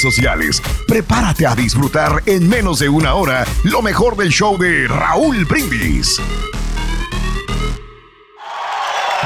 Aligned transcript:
sociales. 0.00 0.62
Prepárate 0.86 1.46
a 1.46 1.54
disfrutar 1.54 2.22
en 2.26 2.48
menos 2.48 2.78
de 2.78 2.88
una 2.88 3.14
hora 3.14 3.44
lo 3.64 3.82
mejor 3.82 4.16
del 4.16 4.30
show 4.30 4.56
de 4.56 4.88
Raúl 4.88 5.44
Brindis. 5.44 6.16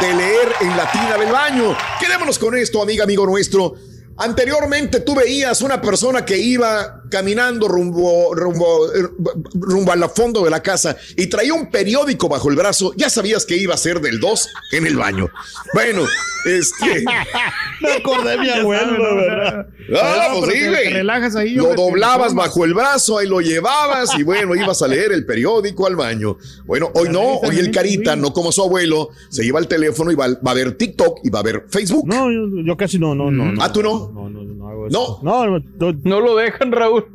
De 0.00 0.14
leer 0.14 0.48
en 0.60 0.76
la 0.76 0.90
tina 0.90 1.16
del 1.16 1.32
baño. 1.32 1.76
Quedémonos 2.00 2.38
con 2.38 2.56
esto, 2.56 2.82
amiga, 2.82 3.04
amigo 3.04 3.24
nuestro. 3.26 3.76
Anteriormente 4.18 5.00
tú 5.00 5.14
veías 5.14 5.60
una 5.60 5.80
persona 5.80 6.24
que 6.24 6.38
iba 6.38 7.02
caminando 7.10 7.68
rumbo, 7.68 8.34
rumbo, 8.34 8.90
eh, 8.92 9.08
rumbo 9.54 9.92
al 9.92 10.08
fondo 10.10 10.42
de 10.42 10.50
la 10.50 10.62
casa 10.62 10.96
y 11.16 11.26
traía 11.26 11.52
un 11.52 11.70
periódico 11.70 12.28
bajo 12.28 12.48
el 12.48 12.56
brazo, 12.56 12.94
ya 12.96 13.10
sabías 13.10 13.44
que 13.44 13.56
iba 13.56 13.74
a 13.74 13.78
ser 13.78 14.00
del 14.00 14.18
2 14.18 14.48
en 14.72 14.86
el 14.86 14.96
baño. 14.96 15.28
Bueno, 15.74 16.06
este. 16.46 17.04
Me 17.80 17.92
acordé 17.92 18.30
de 18.30 18.38
mi 18.38 18.50
abuelo, 18.60 18.96
la 18.98 19.14
verdad. 19.14 19.66
Ah, 20.02 20.28
pues 20.38 20.52
sí, 20.52 20.66
güey. 20.66 21.54
Lo 21.56 21.74
doblabas 21.74 22.34
bajo 22.34 22.64
el 22.64 22.74
brazo, 22.74 23.18
ahí 23.18 23.28
lo 23.28 23.40
llevabas 23.40 24.18
y 24.18 24.22
bueno, 24.22 24.54
ibas 24.54 24.80
a 24.82 24.88
leer 24.88 25.12
el 25.12 25.26
periódico 25.26 25.86
al 25.86 25.96
baño. 25.96 26.38
Bueno, 26.64 26.90
hoy 26.94 27.08
no, 27.10 27.20
hoy 27.38 27.58
el 27.58 27.70
carita, 27.70 28.16
no 28.16 28.32
como 28.32 28.50
su 28.52 28.62
abuelo, 28.62 29.10
se 29.28 29.44
lleva 29.44 29.60
el 29.60 29.68
teléfono 29.68 30.10
y 30.10 30.14
va, 30.14 30.28
va 30.46 30.50
a 30.50 30.54
ver 30.54 30.72
TikTok 30.76 31.20
y 31.24 31.30
va 31.30 31.40
a 31.40 31.42
ver 31.42 31.64
Facebook. 31.68 32.06
No, 32.06 32.30
yo, 32.30 32.46
yo 32.64 32.76
casi 32.76 32.98
no, 32.98 33.14
no, 33.14 33.30
no. 33.30 33.62
Ah, 33.62 33.70
tú 33.72 33.82
no. 33.82 34.10
No, 34.14 34.28
no, 34.30 34.42
no 34.42 34.68
hago 34.68 34.88
No. 34.88 35.02
eso. 35.02 35.20
No, 35.22 35.46
no, 35.46 35.58
no, 35.58 35.98
No 36.04 36.20
lo 36.20 36.36
dejan, 36.36 36.72
Raúl. 36.72 37.06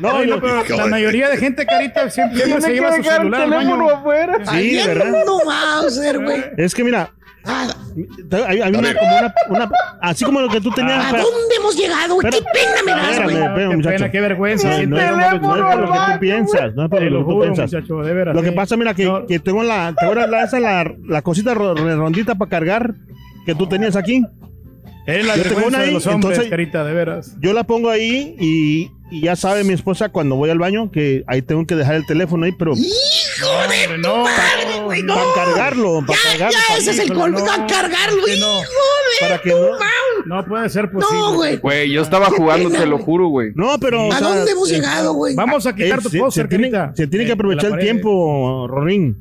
no, 0.00 0.24
yo- 0.24 0.40
La 0.76 0.86
mayoría 0.86 1.28
de 1.30 1.36
gente, 1.36 1.64
Carita, 1.64 2.10
siempre, 2.10 2.42
siempre 2.42 2.60
se 2.62 2.72
lleva 2.72 2.96
su 2.96 3.02
celular 3.04 3.42
al 3.42 3.50
baño. 3.50 3.88
afuera. 3.90 4.38
Sí, 4.50 4.76
¿verdad? 4.84 5.22
No 5.24 5.44
Mauser, 5.44 6.18
güey. 6.22 6.42
Es 6.56 6.74
que 6.74 6.82
mira, 6.84 7.14
Ah, 7.50 7.66
hay, 8.46 8.60
hay 8.60 8.70
una, 8.70 8.80
ver. 8.88 8.96
como 8.98 9.16
una, 9.16 9.34
una- 9.48 9.70
así 10.02 10.24
como 10.24 10.40
lo 10.40 10.48
que 10.48 10.60
tú 10.60 10.70
tenías. 10.70 11.04
¿A 11.06 11.10
para- 11.10 11.22
dónde 11.22 11.54
hemos 11.58 11.76
llegado, 11.76 12.14
güey? 12.14 12.30
¡Qué 12.30 12.38
pena 12.42 12.82
me 12.84 12.92
das, 12.92 13.22
güey! 13.22 13.36
Qué 13.68 13.76
muchacho. 13.76 13.96
pena, 13.96 14.10
qué 14.10 14.20
vergüenza. 14.20 14.68
No, 14.68 14.96
no, 14.96 14.96
no, 14.96 15.16
no, 15.16 15.38
no 15.40 15.56
es 15.56 15.62
por 15.74 15.80
lo 15.80 15.92
que 15.92 15.98
tú 16.12 16.20
piensas, 16.20 16.74
no 16.74 16.84
es 16.84 16.90
por 16.90 17.02
lo 17.02 17.10
lo 17.10 17.18
que 17.18 17.24
tú 17.24 17.30
juro, 17.30 17.40
piensas. 17.42 17.72
muchacho, 17.72 17.96
de 18.02 18.14
veras. 18.14 18.34
Lo 18.36 18.42
que 18.42 18.50
sí. 18.50 18.54
pasa, 18.54 18.76
mira, 18.76 18.94
que, 18.94 19.04
No. 19.06 19.26
que 19.26 19.38
tengo 19.38 19.62
la, 19.62 19.94
¿te 19.98 20.04
acuerdas 20.04 20.28
la, 20.30 20.44
esa, 20.44 20.60
la, 20.60 20.94
la 21.06 21.22
cosita 21.22 21.54
redondita 21.54 22.34
para 22.36 22.48
cargar 22.50 22.94
que 23.46 23.54
tú 23.54 23.66
tenías 23.66 23.96
aquí? 23.96 24.24
Es 25.06 25.26
la 25.26 25.36
Yo 25.36 25.42
tengo 25.44 25.54
vergüenza 25.56 25.68
una 25.68 25.78
de 25.78 25.84
ahí, 25.86 25.94
los 25.94 26.06
hombres, 26.06 26.32
entonces- 26.32 26.50
Carita, 26.50 26.84
de 26.84 26.92
veras. 26.92 27.34
Yo 27.40 27.54
la 27.54 27.64
pongo 27.64 27.88
ahí 27.88 28.36
y, 28.38 28.90
y 29.10 29.22
ya 29.22 29.36
sabe 29.36 29.64
mi 29.64 29.72
esposa 29.72 30.08
cuando 30.10 30.36
voy 30.36 30.50
al 30.50 30.58
baño 30.58 30.90
que 30.90 31.24
ahí 31.26 31.42
tengo 31.42 31.66
que 31.66 31.74
dejar 31.74 31.94
el 31.96 32.06
teléfono 32.06 32.44
ahí, 32.44 32.52
pero 32.52 32.72
¡Hijo 32.74 33.48
de 33.68 33.94
tu 33.94 34.00
no, 34.02 34.24
madre, 34.24 34.82
güey! 34.84 35.02
¡No! 35.02 35.14
para 35.14 35.34
cargarlo, 35.34 36.04
para 36.06 36.18
Ya, 36.18 36.28
cargarlo. 36.30 36.58
ya, 36.70 36.76
ese 36.78 36.90
es 36.90 36.98
el 36.98 37.12
colmo, 37.12 37.38
no, 37.38 37.44
a 37.50 37.66
cargarlo, 37.66 38.24
que 38.24 38.36
no. 38.38 38.60
hijo 38.60 38.62
de 38.62 39.20
Para 39.28 39.40
que 39.40 39.50
tu 39.50 39.56
no- 39.56 39.70
madre. 39.72 39.84
No 40.26 40.44
puede 40.44 40.68
ser 40.68 40.90
posible. 40.90 41.18
No, 41.18 41.34
güey. 41.36 41.56
Güey, 41.56 41.90
yo 41.90 42.02
estaba 42.02 42.26
jugando, 42.26 42.70
te 42.70 42.84
lo 42.84 42.98
juro, 42.98 43.28
güey. 43.28 43.52
No, 43.54 43.78
pero. 43.78 44.08
o 44.08 44.12
¿A 44.12 44.18
sea, 44.18 44.28
dónde 44.28 44.50
hemos 44.50 44.70
eh, 44.70 44.74
llegado, 44.74 45.14
güey? 45.14 45.34
Vamos 45.34 45.64
a 45.64 45.70
eh, 45.70 45.74
quitar 45.74 46.02
tu 46.02 46.10
póster, 46.10 46.44
se 46.44 46.48
tiene, 46.58 46.70
se 46.94 47.06
tiene 47.06 47.24
que 47.24 47.30
Eh, 47.30 47.34
aprovechar 47.34 47.72
el 47.72 47.78
tiempo, 47.78 48.66
Rorín, 48.68 49.16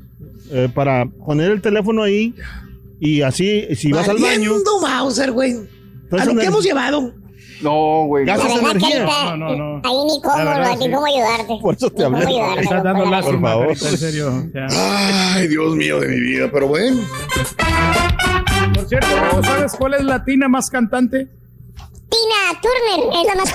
eh, 0.52 0.68
para 0.74 1.06
poner 1.06 1.52
el 1.52 1.62
teléfono 1.62 2.04
ahí 2.04 2.34
y 3.00 3.22
así, 3.22 3.68
si 3.76 3.92
vas 3.94 4.10
al 4.10 4.18
baño. 4.18 4.54
Mauser, 4.82 5.32
güey. 5.32 5.56
A 6.12 6.26
lo 6.26 6.36
que 6.36 6.46
hemos 6.46 6.64
llevado. 6.66 7.14
No, 7.62 8.06
güey. 8.06 8.26
Gastas 8.26 8.60
energía. 8.60 9.06
No, 9.06 9.38
no, 9.38 9.56
no. 9.56 9.82
Ahí 9.84 9.98
ni 10.06 10.22
cómo, 10.22 10.38
verdad, 10.38 10.76
ni 10.78 10.86
sí. 10.86 10.92
cómo 10.92 11.06
ayudarte. 11.06 11.58
Por 11.62 11.76
eso 11.76 11.90
te 11.90 12.04
hablé. 12.04 12.26
ayudarte, 12.26 12.62
Estás 12.62 12.84
dando 12.84 13.06
la 13.06 13.12
lástima, 13.12 13.40
Por 13.40 13.50
favor. 13.50 13.68
Carita, 13.68 13.90
en 13.90 13.98
serio. 13.98 14.46
Ya. 14.54 15.34
Ay, 15.34 15.48
Dios 15.48 15.76
mío 15.76 16.00
de 16.00 16.08
mi 16.08 16.20
vida, 16.20 16.50
pero 16.52 16.68
bueno. 16.68 17.02
Por 18.76 18.88
cierto, 18.88 19.08
¿tú 19.32 19.44
¿sabes 19.44 19.76
cuál 19.78 19.94
es 19.96 20.04
la 20.04 20.24
tina 20.24 20.48
más 20.48 20.70
cantante? 20.70 21.28
Tina 22.10 22.62
Turner 22.62 23.20
es 23.20 23.28
la 23.28 23.36
más 23.36 23.54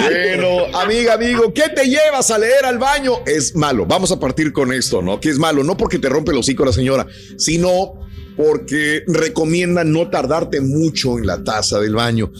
Bueno, 0.00 0.78
amiga, 0.78 1.14
amigo, 1.14 1.52
¿qué 1.52 1.68
te 1.74 1.86
llevas 1.88 2.30
a 2.30 2.38
leer 2.38 2.64
al 2.64 2.78
baño? 2.78 3.14
Es 3.26 3.56
malo. 3.56 3.84
Vamos 3.84 4.12
a 4.12 4.20
partir 4.20 4.52
con 4.52 4.72
esto, 4.72 5.02
¿no? 5.02 5.18
Que 5.18 5.30
es 5.30 5.38
malo, 5.38 5.64
no 5.64 5.76
porque 5.76 5.98
te 5.98 6.08
rompe 6.08 6.30
el 6.30 6.38
hocico 6.38 6.64
la 6.64 6.72
señora, 6.72 7.06
sino 7.36 7.94
porque 8.36 9.04
recomienda 9.06 9.84
no 9.84 10.10
tardarte 10.10 10.60
mucho 10.60 11.18
en 11.18 11.26
la 11.26 11.42
taza 11.42 11.80
del 11.80 11.94
baño. 11.94 12.30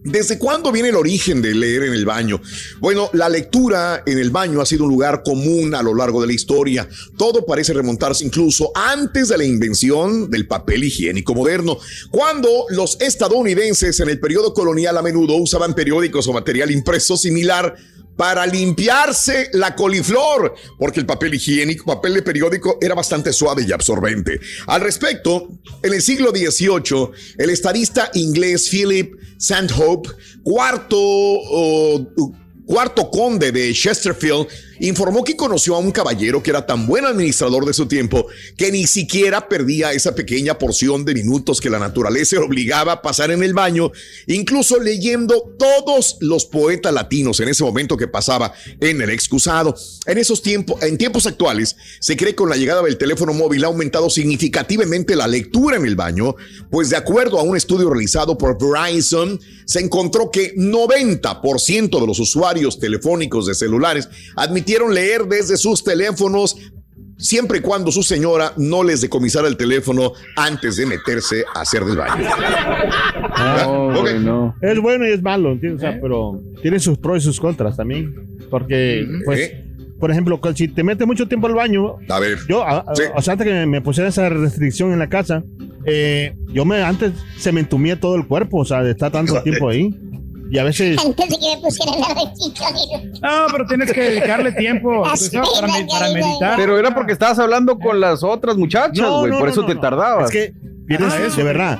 ¿Desde 0.04 0.38
cuándo 0.38 0.70
viene 0.70 0.91
el 0.91 0.97
origen 0.97 1.41
de 1.41 1.54
leer 1.54 1.84
en 1.84 1.94
el 1.94 2.04
baño? 2.04 2.38
Bueno, 2.78 3.09
la 3.15 3.31
lectura 3.31 4.03
en 4.04 4.19
el 4.19 4.28
baño 4.28 4.60
ha 4.60 4.66
sido 4.66 4.84
un 4.84 4.91
lugar 4.91 5.22
común 5.22 5.75
a 5.75 5.82
lo 5.82 5.94
largo 5.94 6.20
de 6.20 6.26
la 6.26 6.34
historia. 6.34 6.87
Todo 7.16 7.47
parece 7.47 7.72
remontarse 7.72 8.22
incluso 8.22 8.70
antes 8.75 9.31
de 9.31 9.38
la 9.38 9.44
invención 9.44 10.28
del 10.31 10.47
papel 10.47 10.84
higiénico 10.84 11.34
moderno, 11.34 11.78
cuando 12.10 12.66
los 12.69 13.00
estadounidenses 13.00 13.98
en 13.98 14.10
el 14.10 14.20
periodo 14.20 14.53
colonial 14.53 14.98
a 14.98 15.03
menudo 15.03 15.37
usaban 15.37 15.72
periódicos 15.72 16.28
o 16.28 16.34
material 16.34 16.70
impreso 16.70 17.16
similar 17.16 17.75
para 18.16 18.47
limpiarse 18.47 19.50
la 19.52 19.75
coliflor, 19.75 20.54
porque 20.78 21.00
el 21.00 21.06
papel 21.06 21.34
higiénico, 21.34 21.84
papel 21.84 22.14
de 22.14 22.22
periódico 22.22 22.78
era 22.80 22.94
bastante 22.94 23.32
suave 23.32 23.64
y 23.66 23.72
absorbente. 23.72 24.41
Al 24.66 24.80
respecto, 24.80 25.48
en 25.82 25.92
el 25.92 26.02
siglo 26.02 26.30
XVIII, 26.30 27.10
el 27.38 27.50
estadista 27.50 28.10
inglés 28.14 28.69
Philip 28.70 29.14
Sandhope, 29.38 30.11
cuarto, 30.43 30.96
oh, 30.99 32.06
cuarto 32.66 33.11
conde 33.11 33.52
de 33.52 33.72
Chesterfield, 33.72 34.46
informó 34.81 35.25
que 35.25 35.37
conoció 35.37 35.75
a 35.76 35.79
un 35.79 35.91
caballero 35.91 36.43
que 36.43 36.50
era 36.50 36.67
tan 36.67 36.87
buen 36.87 37.05
administrador 37.05 37.65
de 37.65 37.73
su 37.73 37.87
tiempo 37.87 38.26
que 38.56 38.73
ni 38.73 38.87
siquiera 38.87 39.49
perdía 39.49 39.93
esa 39.93 40.15
pequeña 40.15 40.59
porción 40.59 41.05
de 41.05 41.15
minutos 41.15 41.61
que 41.61 41.71
la 41.71 41.79
naturaleza 41.79 42.37
le 42.37 42.43
obligaba 42.43 42.93
a 42.93 43.03
pasar 43.03 43.31
en 43.31 43.43
el 43.43 43.55
baño, 43.55 43.93
incluso 44.26 44.79
leyendo 44.81 45.55
todos 45.59 46.17
los 46.21 46.44
poetas 46.47 46.93
latinos 46.93 47.41
en 47.41 47.49
ese 47.49 47.65
momento 47.65 47.97
que 47.97 48.09
pasaba 48.09 48.53
en 48.81 49.00
el 49.00 49.11
excusado. 49.11 49.75
En 50.06 50.19
esos 50.19 50.43
tiempos, 50.43 50.82
en 50.82 50.99
tiempos 50.99 51.26
actuales, 51.26 51.76
se 52.00 52.17
cree 52.17 52.32
que 52.32 52.37
con 52.37 52.50
la 52.50 52.56
llegada 52.56 52.82
del 52.82 52.99
teléfono 52.99 53.32
móvil 53.32 53.65
ha 53.65 53.69
aumentado 53.69 54.11
significativamente 54.11 55.17
la 55.17 55.26
lectura 55.26 55.76
en 55.76 55.87
el 55.87 55.97
baño, 55.97 56.37
pues 56.71 56.91
de 56.91 56.97
acuerdo 56.97 57.38
a 57.38 57.43
un 57.43 57.56
estudio 57.56 57.88
realizado 57.88 58.37
por 58.37 58.59
Verizon, 58.59 59.41
se 59.65 59.81
encontró 59.81 60.31
que 60.31 60.55
90% 60.56 62.00
de 62.00 62.06
los 62.06 62.19
usuarios 62.19 62.79
telefónicos 62.79 63.47
de 63.47 63.55
celulares 63.55 64.09
admitieron 64.64 64.94
leer 64.94 65.25
desde 65.26 65.56
sus 65.58 65.84
teléfonos 65.84 66.56
siempre 67.19 67.58
y 67.58 67.61
cuando 67.61 67.93
su 67.93 68.02
señora 68.02 68.52
no 68.56 68.82
les 68.82 69.02
decomisara 69.02 69.46
el 69.46 69.56
teléfono 69.58 70.12
antes 70.37 70.76
de 70.76 70.87
meterse 70.87 71.44
a 71.55 71.61
hacer 71.61 71.84
del 71.84 71.96
baño. 71.99 72.25
¿Verdad? 72.25 73.96
Ok. 73.96 74.55
Es 74.62 74.81
bueno 74.81 75.06
y 75.06 75.12
es 75.12 75.22
malo, 75.22 75.52
¿entiendes? 75.52 75.82
O 75.84 75.87
sea, 75.90 75.99
pero 76.00 76.40
tiene 76.62 76.81
sus 76.81 76.96
pros 76.99 77.19
y 77.22 77.26
sus 77.26 77.38
contras 77.40 77.76
también. 77.76 78.14
Porque, 78.50 79.06
pues, 79.26 79.52
por 80.00 80.11
ejemplo, 80.11 80.40
si 80.55 80.69
te 80.69 80.82
metes 80.82 81.06
mucho 81.06 81.28
tiempo 81.28 81.46
al 81.46 81.55
baño, 81.55 81.96
A 82.08 82.19
ver. 82.20 82.38
yo, 82.49 82.62
a- 82.62 82.78
a- 82.78 82.84
o 83.16 83.22
sea, 83.22 83.32
antes 83.32 83.46
que 83.46 83.66
me, 83.66 83.81
pusieran 83.82 84.08
esa 84.08 84.28
restricción 84.31 84.93
en 84.93 84.99
la 84.99 85.08
casa, 85.08 85.43
eh, 85.87 86.34
yo 86.49 86.64
me 86.64 86.82
antes 86.82 87.12
se 87.37 87.52
me 87.52 87.61
entumía 87.61 88.00
todo 88.00 88.16
el 88.16 88.26
cuerpo, 88.26 88.58
o 88.61 88.64
sea, 88.64 88.82
de 88.82 88.93
estar 88.93 89.12
tanto 89.12 89.34
tiempo 89.43 89.69
ahí. 89.69 89.94
Y 90.50 90.58
a 90.58 90.64
veces, 90.64 90.99
Antes 91.05 91.29
de 91.31 91.37
que 91.38 91.56
me 91.56 91.62
pusieran 91.62 92.00
la 92.00 92.08
restricción. 92.08 93.12
No, 93.23 93.46
pero 93.50 93.67
tienes 93.67 93.93
que 93.93 94.00
dedicarle 94.02 94.52
tiempo 94.52 95.02
para, 95.02 95.67
me- 95.67 95.87
para 95.87 96.08
meditar. 96.12 96.56
Pero 96.56 96.79
era 96.79 96.94
porque 96.94 97.12
estabas 97.12 97.38
hablando 97.38 97.79
con 97.79 97.99
las 98.00 98.23
otras 98.23 98.56
muchachas, 98.56 99.08
güey. 99.08 99.31
no, 99.32 99.38
por 99.38 99.46
no, 99.46 99.52
eso 99.52 99.61
no, 99.62 99.67
te 99.69 99.75
no. 99.75 99.81
tardabas. 99.81 100.26
Es 100.26 100.31
que 100.31 100.55
pierdes, 100.87 101.12
Ah, 101.14 101.26
eso, 101.26 101.37
de 101.38 101.43
verdad. 101.44 101.79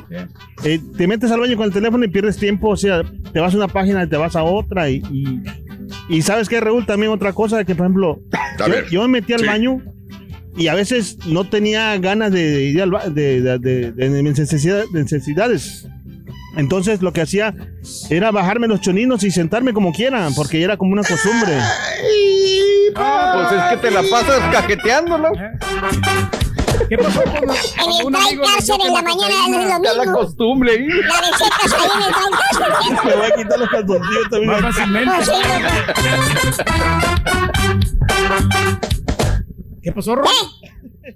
Eh, 0.64 0.81
te 0.96 1.06
metes 1.06 1.31
al 1.31 1.40
baño 1.40 1.56
con 1.56 1.66
el 1.66 1.72
teléfono 1.72 2.05
y 2.05 2.08
pierdes 2.08 2.37
tiempo, 2.38 2.70
o 2.70 2.76
sea, 2.76 3.02
te 3.32 3.38
vas 3.40 3.52
a 3.52 3.56
una 3.58 3.69
página 3.69 4.02
y 4.02 4.08
te 4.08 4.16
vas 4.16 4.34
a 4.34 4.43
otra 4.43 4.88
y, 4.88 5.02
y, 5.12 5.43
y 6.08 6.22
sabes 6.22 6.49
que 6.49 6.58
Raúl 6.58 6.87
también 6.87 7.12
otra 7.12 7.32
cosa 7.34 7.62
que 7.64 7.75
por 7.75 7.84
ejemplo, 7.87 8.19
yo, 8.90 9.02
me 9.02 9.08
metí 9.20 9.34
al 9.34 9.40
sí. 9.40 9.46
baño 9.46 9.82
y 10.56 10.69
a 10.69 10.75
veces 10.75 11.19
no 11.26 11.44
tenía 11.44 11.99
ganas 11.99 12.32
de, 12.32 12.62
ir 12.62 12.81
al 12.81 12.90
ba- 12.93 13.08
de, 13.10 13.43
de- 13.43 13.93
de- 13.93 14.22
necesidad- 14.22 14.84
de 14.90 15.02
necesidades. 15.02 15.87
Entonces 16.56 17.02
lo 17.02 17.12
que 17.12 17.22
hacía 17.22 17.54
era 18.10 18.30
bajarme 18.30 18.68
los 18.68 18.80
choninos 18.80 19.22
y 19.24 19.30
sentarme 19.30 19.72
como 19.72 19.92
quiera, 19.92 20.28
porque 20.36 20.62
era 20.62 20.76
como 20.76 20.92
una 20.92 21.02
costumbre. 21.02 21.58
Pues 22.94 23.52
es 23.52 23.62
que 23.70 23.76
te 23.78 23.90
la 23.90 24.02
pasas 24.10 24.40
cajeteándolo. 24.52 25.28
¿Qué 26.88 26.98
pasó 26.98 27.22
con 27.22 27.34
En 27.34 27.40
el 27.40 28.12
Dry 28.12 28.38
Cárcel 28.46 28.76
en 28.86 28.92
la 28.92 29.02
mañana 29.02 29.34
del 29.46 29.68
Ya 29.68 29.78
la 29.78 29.94
domingo. 30.04 30.18
costumbre 30.20 30.72
ahí. 30.72 30.86
La 30.86 31.20
recetas 31.20 31.72
ahí 31.72 31.88
en 31.96 32.02
el 32.02 32.10
Dry 32.12 32.30
Cárcel. 32.38 32.96
Me 33.04 33.16
voy 33.16 33.26
a 33.26 33.34
quitar 33.36 33.58
los 33.58 33.68
calzoncillos 33.68 34.30
también. 34.30 34.50
Más 34.50 34.60
fácilmente. 34.62 35.24
Sí, 35.24 35.32
¿Qué 39.82 39.92
pasó, 39.92 40.14
Ron? 40.14 40.26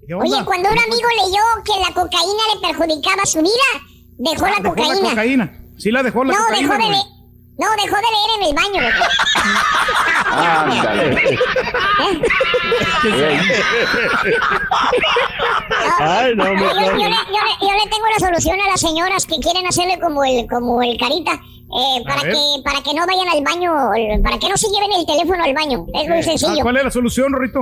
¿Qué 0.07 0.15
Oye, 0.15 0.45
cuando 0.45 0.69
un 0.71 0.79
amigo 0.79 1.09
leyó 1.25 1.43
que 1.65 1.73
la 1.81 1.95
cocaína 1.95 2.43
le 2.55 2.61
perjudicaba 2.69 3.25
su 3.25 3.41
vida, 3.41 3.69
dejó 4.19 4.47
la 4.47 4.57
Dejó 4.57 4.69
cocaína. 4.75 4.95
la 4.95 5.09
cocaína. 5.11 5.53
Sí 5.79 5.91
la 5.91 6.03
dejó 6.03 6.25
la 6.25 6.33
No, 6.35 6.39
cocaína. 6.45 6.69
dejó 6.69 6.83
de 6.85 6.91
leer. 6.91 7.05
No, 7.59 7.67
dejó 7.83 7.97
de 7.97 8.03
leer 8.03 8.31
en 8.37 8.43
el 8.47 8.55
baño, 8.55 8.81
loco. 8.81 9.05
Ándale. 10.31 11.39
Ay, 15.99 16.35
no, 16.37 16.45
Yo, 16.45 16.53
me 16.55 16.61
yo 16.61 16.75
le, 16.75 16.85
yo 16.85 17.09
le- 17.09 17.59
yo 17.61 17.73
le 17.73 17.91
tengo 17.91 18.07
la 18.19 18.27
solución 18.27 18.59
a 18.61 18.67
las 18.71 18.81
señoras 18.81 19.27
que 19.27 19.37
quieren 19.41 19.67
hacerle 19.67 19.99
como 20.01 20.25
el, 20.25 20.47
como 20.49 20.83
el 20.83 20.97
carita. 20.99 21.33
eh, 21.71 22.03
para 22.07 22.23
que 22.23 22.39
para 22.65 22.81
que 22.83 22.95
no 22.95 23.07
vayan 23.07 23.29
al 23.29 23.43
baño, 23.45 23.73
para 24.23 24.39
que 24.39 24.49
no 24.49 24.57
se 24.57 24.69
lleven 24.71 24.91
el 24.99 25.05
teléfono 25.05 25.45
al 25.45 25.53
baño. 25.53 25.85
Es 25.93 26.09
muy 26.09 26.19
Ah, 26.21 26.23
sencillo. 26.23 26.63
¿Cuál 26.63 26.79
es 26.79 26.85
la 26.85 26.91
solución, 26.91 27.31
Rorrito? 27.33 27.61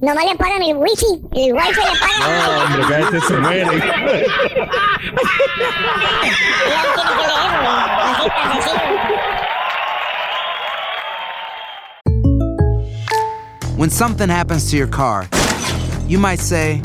Nomás 0.00 0.24
le 0.24 0.36
pagan 0.36 0.62
el 0.62 0.76
wifi. 0.76 1.20
El 1.34 1.52
wifi 1.54 1.80
le 1.80 1.98
pagan. 1.98 2.20
No, 2.20 2.26
hombre, 2.64 2.82
cállate, 2.88 3.20
se 3.20 3.36
muere. 3.36 3.64
Ya 6.68 6.82
tiene 6.94 7.12
que 7.18 7.26
leer, 7.26 7.52
güey. 7.58 7.74
Así 8.04 8.26
tan 8.28 8.62
sencillo. 8.62 9.08
When 13.76 13.90
something 13.90 14.28
happens 14.28 14.70
to 14.70 14.76
your 14.76 14.88
car, 14.88 15.26
you 16.06 16.18
might 16.18 16.40
say, 16.40 16.78
No! 16.78 16.84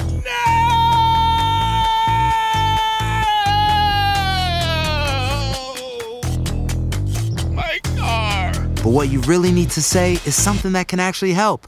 My 7.51 7.79
car. 7.95 8.51
but 8.83 8.91
what 8.91 9.09
you 9.09 9.21
really 9.21 9.51
need 9.51 9.69
to 9.71 9.81
say 9.81 10.13
is 10.25 10.35
something 10.35 10.73
that 10.73 10.87
can 10.87 10.99
actually 10.99 11.33
help. 11.33 11.67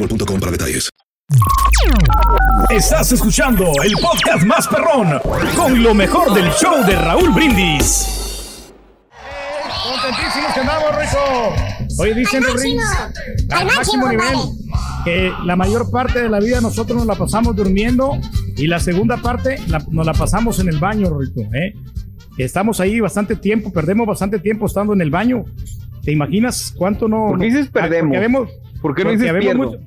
boostmobile.com 0.07 0.39
para 0.39 0.51
detalles. 0.51 0.89
Estás 2.69 3.11
escuchando 3.11 3.71
el 3.83 3.93
podcast 3.93 4.43
más 4.45 4.67
perrón 4.67 5.19
con 5.55 5.81
lo 5.81 5.93
mejor 5.93 6.33
del 6.33 6.49
show 6.51 6.83
de 6.85 6.95
Raúl 6.95 7.31
Brindis. 7.31 8.71
Contentísimos 9.83 10.53
que 10.53 10.59
andamos, 10.59 10.95
Rico. 10.97 12.01
Oye, 12.01 12.13
dicen 12.15 12.43
Al 12.45 12.51
máximo. 12.53 12.81
Al 13.51 13.59
Al 13.59 13.65
máximo 13.65 14.05
máximo, 14.05 14.07
nivel. 14.09 14.37
Que 15.05 15.31
la 15.45 15.55
mayor 15.55 15.89
parte 15.91 16.21
de 16.21 16.29
la 16.29 16.39
vida 16.39 16.61
nosotros 16.61 16.97
nos 16.97 17.07
la 17.07 17.15
pasamos 17.15 17.55
durmiendo 17.55 18.17
y 18.57 18.67
la 18.67 18.79
segunda 18.79 19.17
parte 19.17 19.59
la- 19.67 19.83
nos 19.89 20.05
la 20.05 20.13
pasamos 20.13 20.59
en 20.59 20.69
el 20.69 20.79
baño, 20.79 21.09
Rico. 21.17 21.41
¿eh? 21.53 21.73
Estamos 22.37 22.79
ahí 22.79 22.99
bastante 22.99 23.35
tiempo, 23.35 23.71
perdemos 23.73 24.07
bastante 24.07 24.39
tiempo 24.39 24.65
estando 24.67 24.93
en 24.93 25.01
el 25.01 25.09
baño. 25.09 25.45
¿Te 26.03 26.11
imaginas 26.11 26.73
cuánto 26.77 27.07
no? 27.07 27.27
¿Por 27.29 27.39
qué 27.39 27.45
dices 27.45 27.69
perdemos? 27.69 28.09
Porque 28.11 28.17
habemos, 28.17 28.49
¿Por 28.81 28.95
qué 28.95 29.03
no 29.03 29.11
dices 29.11 29.33
pierdo? 29.39 29.57
mucho- 29.63 29.79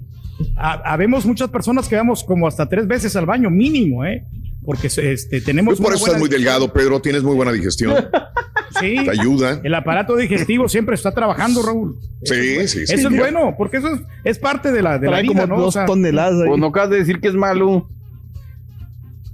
ha- 0.57 0.93
habemos 0.93 1.25
muchas 1.27 1.49
personas 1.51 1.89
que 1.89 1.97
vamos 1.97 2.25
como 2.25 2.47
hasta 2.47 2.69
tres 2.69 2.87
veces 2.87 3.15
al 3.17 3.27
baño, 3.27 3.51
mínimo, 3.51 4.05
¿eh? 4.05 4.25
Porque 4.65 4.87
este, 4.87 5.41
tenemos. 5.43 5.77
Por 5.79 5.87
una 5.89 5.97
eso 5.97 6.07
estás 6.07 6.21
muy 6.21 6.29
delgado, 6.31 6.73
Pedro. 6.73 7.01
Tienes 7.01 7.23
muy 7.23 7.35
buena 7.37 7.53
digestión. 7.53 7.95
Sí. 8.81 8.97
Te 9.05 9.11
ayuda. 9.13 9.61
El 9.63 9.73
aparato 9.73 10.17
digestivo 10.17 10.69
siempre 10.69 10.97
está 10.97 11.13
trabajando, 11.13 11.63
Raúl. 11.63 11.97
Sí, 12.25 12.67
sí, 12.67 12.85
sí. 12.89 12.95
Eso 12.95 13.09
es 13.09 13.17
bueno, 13.17 13.55
porque 13.57 13.77
eso 13.77 13.95
es, 13.95 14.01
es 14.25 14.39
parte 14.41 14.73
de 14.73 14.83
la, 14.83 14.99
de 14.99 15.07
la 15.07 15.13
Trae 15.13 15.23
vida, 15.23 15.43
como 15.43 15.47
¿no? 15.47 15.57
O 15.59 15.61
dos 15.67 15.75
sea, 15.75 15.87
toneladas 15.87 16.41
ahí. 16.43 16.49
Pues 16.49 16.59
no 16.59 16.67
acabas 16.67 16.91
de 16.91 16.97
decir 16.97 17.21
que 17.21 17.29
es 17.29 17.35
malo. 17.35 17.87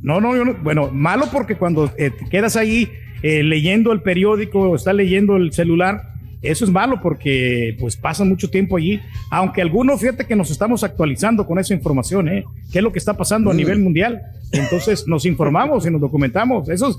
No, 0.02 0.20
no, 0.20 0.36
yo 0.36 0.44
no- 0.44 0.56
bueno, 0.62 0.90
malo 0.92 1.26
porque 1.32 1.56
cuando 1.56 1.90
eh, 1.96 2.10
te 2.10 2.28
quedas 2.28 2.56
ahí 2.56 2.90
eh, 3.22 3.42
leyendo 3.42 3.92
el 3.92 4.02
periódico 4.02 4.60
o 4.60 4.76
estás 4.76 4.94
leyendo 4.94 5.36
el 5.36 5.52
celular, 5.54 6.02
eso 6.42 6.64
es 6.64 6.70
malo 6.70 7.00
porque 7.02 7.76
pues 7.78 7.96
pasa 7.96 8.24
mucho 8.24 8.48
tiempo 8.50 8.76
allí. 8.76 9.00
Aunque 9.30 9.60
algunos, 9.62 10.00
fíjate 10.00 10.26
que 10.26 10.36
nos 10.36 10.50
estamos 10.50 10.82
actualizando 10.84 11.46
con 11.46 11.58
esa 11.58 11.74
información, 11.74 12.28
¿eh? 12.28 12.44
¿Qué 12.72 12.78
es 12.78 12.84
lo 12.84 12.92
que 12.92 12.98
está 12.98 13.14
pasando 13.14 13.50
a 13.50 13.54
Mm. 13.54 13.56
nivel 13.56 13.78
mundial? 13.80 14.20
Entonces 14.52 15.06
nos 15.06 15.24
informamos 15.26 15.86
y 15.86 15.90
nos 15.90 16.00
documentamos. 16.00 16.68
Eso, 16.68 16.88
es- 16.88 16.98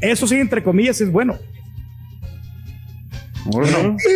eso 0.00 0.26
sí, 0.26 0.36
entre 0.36 0.62
comillas, 0.62 1.00
es 1.00 1.10
bueno. 1.12 1.36
Bueno. 3.46 3.96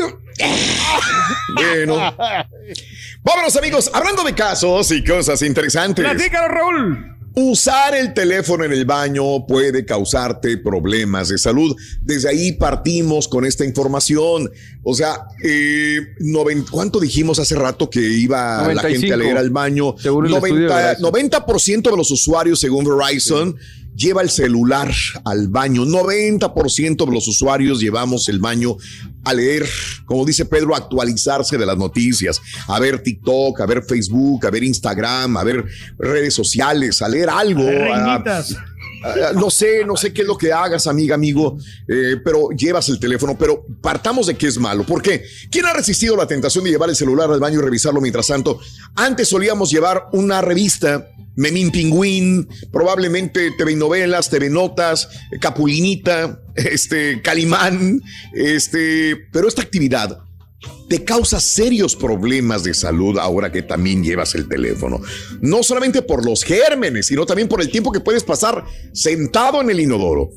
Vámonos, 3.22 3.56
amigos. 3.56 3.90
Hablando 3.94 4.22
de 4.24 4.34
casos 4.34 4.90
y 4.92 5.02
cosas 5.04 5.40
interesantes. 5.42 6.04
Platícalo, 6.04 6.48
Raúl. 6.48 7.13
Usar 7.36 7.96
el 7.96 8.14
teléfono 8.14 8.62
en 8.64 8.72
el 8.72 8.84
baño 8.84 9.44
puede 9.46 9.84
causarte 9.84 10.56
problemas 10.58 11.28
de 11.30 11.38
salud. 11.38 11.74
Desde 12.00 12.28
ahí 12.28 12.52
partimos 12.52 13.26
con 13.26 13.44
esta 13.44 13.64
información. 13.64 14.48
O 14.84 14.94
sea, 14.94 15.26
eh, 15.42 15.98
noven- 16.20 16.64
¿cuánto 16.70 17.00
dijimos 17.00 17.40
hace 17.40 17.56
rato 17.56 17.90
que 17.90 18.00
iba 18.00 18.58
la 18.68 18.74
95, 18.74 19.00
gente 19.00 19.14
a 19.14 19.16
leer 19.16 19.36
al 19.38 19.50
baño? 19.50 19.96
según 19.98 20.26
el 20.26 20.34
estudio 20.34 20.54
de 20.54 20.60
90, 20.68 20.76
Verizon. 20.86 21.02
90% 21.02 21.90
de 21.90 21.96
los 21.96 22.10
usuarios, 22.12 22.60
según 22.60 22.84
Verizon, 22.84 23.56
lleva 23.96 24.22
el 24.22 24.30
celular 24.30 24.92
al 25.24 25.48
baño. 25.48 25.84
90% 25.84 27.06
de 27.06 27.12
los 27.12 27.28
usuarios 27.28 27.80
llevamos 27.80 28.28
el 28.28 28.38
baño 28.38 28.76
a 29.24 29.32
leer, 29.32 29.66
como 30.04 30.24
dice 30.24 30.44
Pedro, 30.44 30.74
actualizarse 30.74 31.56
de 31.56 31.66
las 31.66 31.76
noticias, 31.78 32.40
a 32.68 32.78
ver 32.80 33.02
TikTok, 33.02 33.60
a 33.60 33.66
ver 33.66 33.82
Facebook, 33.82 34.46
a 34.46 34.50
ver 34.50 34.64
Instagram, 34.64 35.36
a 35.36 35.44
ver 35.44 35.64
redes 35.98 36.34
sociales, 36.34 37.00
a 37.02 37.08
leer 37.08 37.30
algo. 37.30 37.62
a- 37.62 38.18
Reinitas. 38.18 38.56
Ah, 39.04 39.32
no 39.34 39.50
sé, 39.50 39.84
no 39.84 39.96
sé 39.96 40.14
qué 40.14 40.22
es 40.22 40.26
lo 40.26 40.38
que 40.38 40.50
hagas, 40.50 40.86
amiga, 40.86 41.14
amigo, 41.14 41.58
eh, 41.86 42.16
pero 42.24 42.48
llevas 42.50 42.88
el 42.88 42.98
teléfono. 42.98 43.36
Pero 43.38 43.66
partamos 43.82 44.26
de 44.26 44.34
que 44.34 44.46
es 44.46 44.58
malo. 44.58 44.84
¿Por 44.84 45.02
qué? 45.02 45.24
¿Quién 45.50 45.66
ha 45.66 45.74
resistido 45.74 46.16
la 46.16 46.26
tentación 46.26 46.64
de 46.64 46.70
llevar 46.70 46.88
el 46.88 46.96
celular 46.96 47.30
al 47.30 47.38
baño 47.38 47.58
y 47.58 47.62
revisarlo 47.62 48.00
mientras 48.00 48.28
tanto? 48.28 48.58
Antes 48.96 49.28
solíamos 49.28 49.70
llevar 49.70 50.06
una 50.12 50.40
revista. 50.40 51.10
Memín 51.36 51.72
Pingüín, 51.72 52.48
probablemente 52.70 53.50
TV 53.58 53.74
Novelas, 53.74 54.30
TV 54.30 54.50
Notas, 54.50 55.08
Capulinita, 55.40 56.40
este, 56.54 57.20
Calimán, 57.22 58.00
este, 58.32 59.16
pero 59.32 59.48
esta 59.48 59.60
actividad 59.60 60.24
te 60.88 61.04
causa 61.04 61.40
serios 61.40 61.96
problemas 61.96 62.62
de 62.62 62.74
salud 62.74 63.18
ahora 63.18 63.50
que 63.50 63.62
también 63.62 64.04
llevas 64.04 64.34
el 64.34 64.48
teléfono. 64.48 65.00
No 65.40 65.62
solamente 65.62 66.02
por 66.02 66.24
los 66.24 66.44
gérmenes, 66.44 67.06
sino 67.06 67.26
también 67.26 67.48
por 67.48 67.60
el 67.60 67.70
tiempo 67.70 67.92
que 67.92 68.00
puedes 68.00 68.24
pasar 68.24 68.64
sentado 68.92 69.60
en 69.60 69.70
el 69.70 69.80
inodoro. 69.80 70.30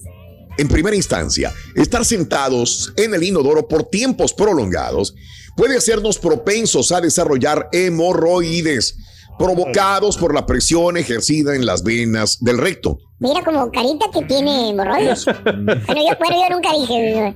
En 0.57 0.67
primera 0.67 0.96
instancia, 0.96 1.53
estar 1.75 2.03
sentados 2.03 2.91
en 2.98 3.13
el 3.13 3.24
inodoro 3.24 3.67
por 3.67 3.84
tiempos 3.84 4.34
prolongados 4.34 5.13
puede 5.55 5.77
hacernos 5.77 6.17
propensos 6.17 6.91
a 6.91 7.01
desarrollar 7.01 7.69
hemorroides 7.72 8.98
provocados 9.38 10.17
por 10.17 10.34
la 10.34 10.46
presión 10.46 10.98
ejercida 10.98 11.55
en 11.55 11.65
las 11.65 11.84
venas 11.84 12.43
del 12.43 12.57
recto. 12.57 13.00
Mira 13.19 13.43
como 13.43 13.72
carita 13.72 14.05
que 14.12 14.24
tiene 14.24 14.69
hemorroides. 14.69 15.25
bueno, 15.43 15.75
yo, 15.75 16.17
bueno, 16.19 16.38
yo 16.41 16.55
nunca 16.55 16.74
dije. 16.74 17.36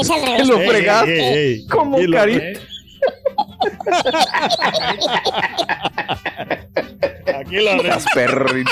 Es 0.00 0.10
al 0.10 0.22
revés. 0.22 0.46
Lo 0.46 0.58
fregaste. 0.58 1.64
Como 1.70 1.98
carita. 2.10 2.60
Aquí 7.40 7.56
lo 7.56 7.70
Estás 7.70 8.04
perri. 8.14 8.64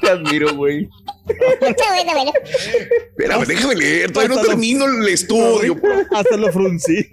Te 0.00 0.10
admiro, 0.10 0.54
güey. 0.54 0.88
Bueno, 1.26 2.12
bueno. 2.12 2.32
Espérame, 3.10 3.44
déjame 3.46 3.74
leer, 3.74 4.12
todavía 4.12 4.36
no 4.36 4.42
termino 4.42 4.84
el 4.84 5.08
estudio. 5.08 5.76
Hasta 6.12 6.36
lo 6.36 6.52
fruncí. 6.52 7.10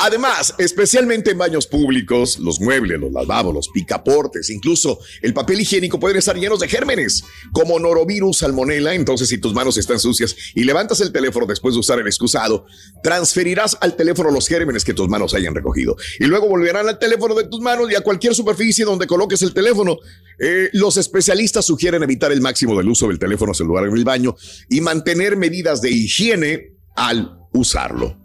Además, 0.00 0.54
especialmente 0.58 1.32
en 1.32 1.38
baños 1.38 1.66
públicos, 1.66 2.38
los 2.38 2.60
muebles, 2.60 3.00
los 3.00 3.12
lavabos, 3.12 3.52
los 3.52 3.68
picaportes, 3.68 4.48
incluso 4.48 5.00
el 5.22 5.34
papel 5.34 5.60
higiénico 5.60 5.98
pueden 5.98 6.18
estar 6.18 6.36
llenos 6.36 6.60
de 6.60 6.68
gérmenes, 6.68 7.24
como 7.52 7.80
norovirus, 7.80 8.38
salmonela. 8.38 8.94
Entonces, 8.94 9.28
si 9.28 9.38
tus 9.38 9.54
manos 9.54 9.76
están 9.76 9.98
sucias 9.98 10.36
y 10.54 10.62
levantas 10.62 11.00
el 11.00 11.10
teléfono 11.10 11.46
después 11.46 11.74
de 11.74 11.80
usar 11.80 11.98
el 11.98 12.06
excusado, 12.06 12.64
transferirás 13.02 13.76
al 13.80 13.96
teléfono 13.96 14.30
los 14.30 14.46
gérmenes 14.46 14.84
que 14.84 14.94
tus 14.94 15.08
manos 15.08 15.34
hayan 15.34 15.54
recogido. 15.54 15.96
Y 16.20 16.26
luego 16.26 16.46
volverán 16.46 16.88
al 16.88 17.00
teléfono 17.00 17.34
de 17.34 17.48
tus 17.48 17.60
manos 17.60 17.90
y 17.90 17.96
a 17.96 18.00
cualquier 18.00 18.36
superficie 18.36 18.84
donde 18.84 19.08
coloques 19.08 19.42
el 19.42 19.52
teléfono. 19.52 19.98
Eh, 20.38 20.70
los 20.74 20.96
especialistas 20.96 21.64
sugieren 21.64 22.04
evitar 22.04 22.30
el 22.30 22.40
máximo 22.40 22.78
del 22.78 22.88
uso 22.88 23.08
del 23.08 23.18
teléfono 23.18 23.52
celular 23.52 23.86
en 23.88 23.96
el 23.96 24.04
baño 24.04 24.36
y 24.68 24.80
mantener 24.80 25.36
medidas 25.36 25.82
de 25.82 25.90
higiene 25.90 26.76
al 26.94 27.36
usarlo. 27.52 28.16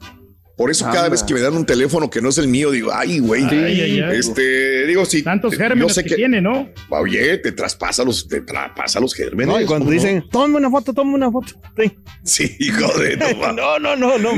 Por 0.55 0.69
eso 0.69 0.85
cada 0.91 1.09
vez 1.09 1.23
que 1.23 1.33
me 1.33 1.39
dan 1.41 1.55
un 1.57 1.65
teléfono 1.65 2.11
que 2.11 2.21
no 2.21 2.29
es 2.29 2.37
el 2.37 2.47
mío, 2.47 2.69
digo, 2.69 2.91
ay, 2.93 3.17
güey. 3.17 3.43
Ay, 3.43 3.81
ay, 3.81 4.01
ay. 4.01 4.17
Este, 4.19 4.85
digo, 4.85 5.03
sí. 5.03 5.23
Tantos 5.23 5.53
yo 5.53 5.57
gérmenes 5.57 5.95
sé 5.95 6.03
que, 6.03 6.13
tiene, 6.15 6.41
¿no? 6.41 6.69
Oye, 6.89 7.39
te 7.39 7.51
traspasa 7.53 8.03
los, 8.03 8.27
te 8.27 8.41
traspasa 8.41 8.99
los 8.99 9.15
gérmenes. 9.15 9.47
No, 9.51 9.59
y 9.59 9.65
cuando 9.65 9.85
¿cómo 9.85 9.95
no? 9.95 10.01
dicen, 10.01 10.23
toma 10.29 10.59
una 10.59 10.69
foto, 10.69 10.93
toma 10.93 11.15
una 11.15 11.31
foto. 11.31 11.53
Sí. 11.75 11.97
Sí, 12.23 12.55
hijo 12.59 12.87
de 12.99 13.17
tu 13.17 13.35
ma- 13.41 13.51
No, 13.51 13.79
no, 13.79 13.95
no, 13.95 14.19
no. 14.19 14.31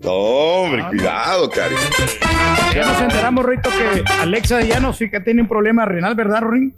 No, 0.00 0.12
hombre, 0.12 0.84
cuidado, 0.90 1.50
Cari. 1.50 1.74
Ya 2.74 2.86
nos 2.86 3.00
enteramos, 3.02 3.44
Rito, 3.44 3.68
que 3.70 4.04
Alexa 4.20 4.60
ya 4.62 4.78
nos 4.78 4.96
sí 4.96 5.10
que 5.10 5.18
tiene 5.20 5.42
un 5.42 5.48
problema 5.48 5.84
renal, 5.84 6.14
¿verdad, 6.14 6.40
Rorín? 6.42 6.72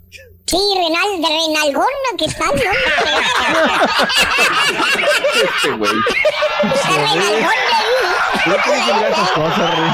Sí, 0.46 0.58
renal, 0.74 1.22
de 1.22 1.28
renalgona, 1.28 1.86
¿qué 2.18 2.26
tal, 2.38 2.54
no? 2.54 2.70
Este, 5.34 5.70
güey. 5.76 5.92
Está 6.74 6.88
renalgona 6.90 7.73
No 8.46 8.54
tienes 8.62 8.84
que 8.86 8.92
mirar 8.94 9.10
esas 9.12 9.30
cosas, 9.32 9.78
Rey. 9.78 9.90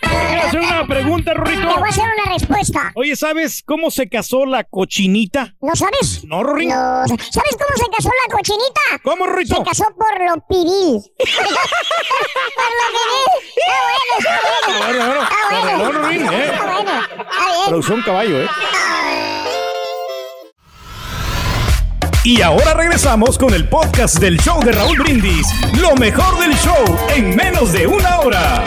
Quiero 0.00 0.42
hacer 0.46 0.60
una 0.60 0.86
pregunta, 0.86 1.32
Te 1.32 1.38
Rorrito. 1.38 1.74
voy 1.78 1.86
a 1.86 1.90
hacer 1.90 2.04
una 2.04 2.32
respuesta. 2.32 2.92
Oye, 2.94 3.16
¿sabes 3.16 3.62
cómo 3.66 3.90
se 3.90 4.08
casó 4.08 4.46
la 4.46 4.64
cochinita? 4.64 5.54
¿No 5.60 5.74
sabes? 5.74 6.24
No, 6.24 6.42
Rorín. 6.42 6.68
No. 6.70 6.74
¿Sabes 7.06 7.56
cómo 7.56 7.76
se 7.76 7.86
casó 7.96 8.08
la 8.26 8.34
cochinita? 8.34 8.80
¿Cómo, 9.02 9.26
Rorrito? 9.26 9.56
Se 9.56 9.62
casó 9.62 9.84
por 9.96 10.20
lo 10.20 10.46
piril. 10.46 11.00
por 12.56 12.70
lo 12.70 12.86
piril. 12.94 13.26
Está 13.56 13.76
bueno, 13.86 14.12
está 14.18 14.38
bueno. 14.68 14.78
Bueno, 14.78 15.04
bueno. 15.06 15.22
Está 15.22 15.76
bueno. 15.76 15.92
Rorín, 15.92 16.22
¿eh? 16.32 16.44
Está 16.52 16.64
bueno. 16.64 16.90
Está 17.00 17.46
bien. 17.52 17.68
Producción 17.68 18.02
caballo, 18.02 18.42
¿eh? 18.42 18.48
Y 22.24 22.40
ahora 22.40 22.72
regresamos 22.72 23.36
con 23.36 23.52
el 23.52 23.68
podcast 23.68 24.18
del 24.18 24.38
show 24.38 24.58
de 24.64 24.72
Raúl 24.72 24.96
Brindis. 24.98 25.46
Lo 25.78 25.94
mejor 25.94 26.38
del 26.40 26.54
show 26.56 26.82
en 27.14 27.36
menos 27.36 27.70
de 27.70 27.86
una 27.86 28.20
hora. 28.20 28.64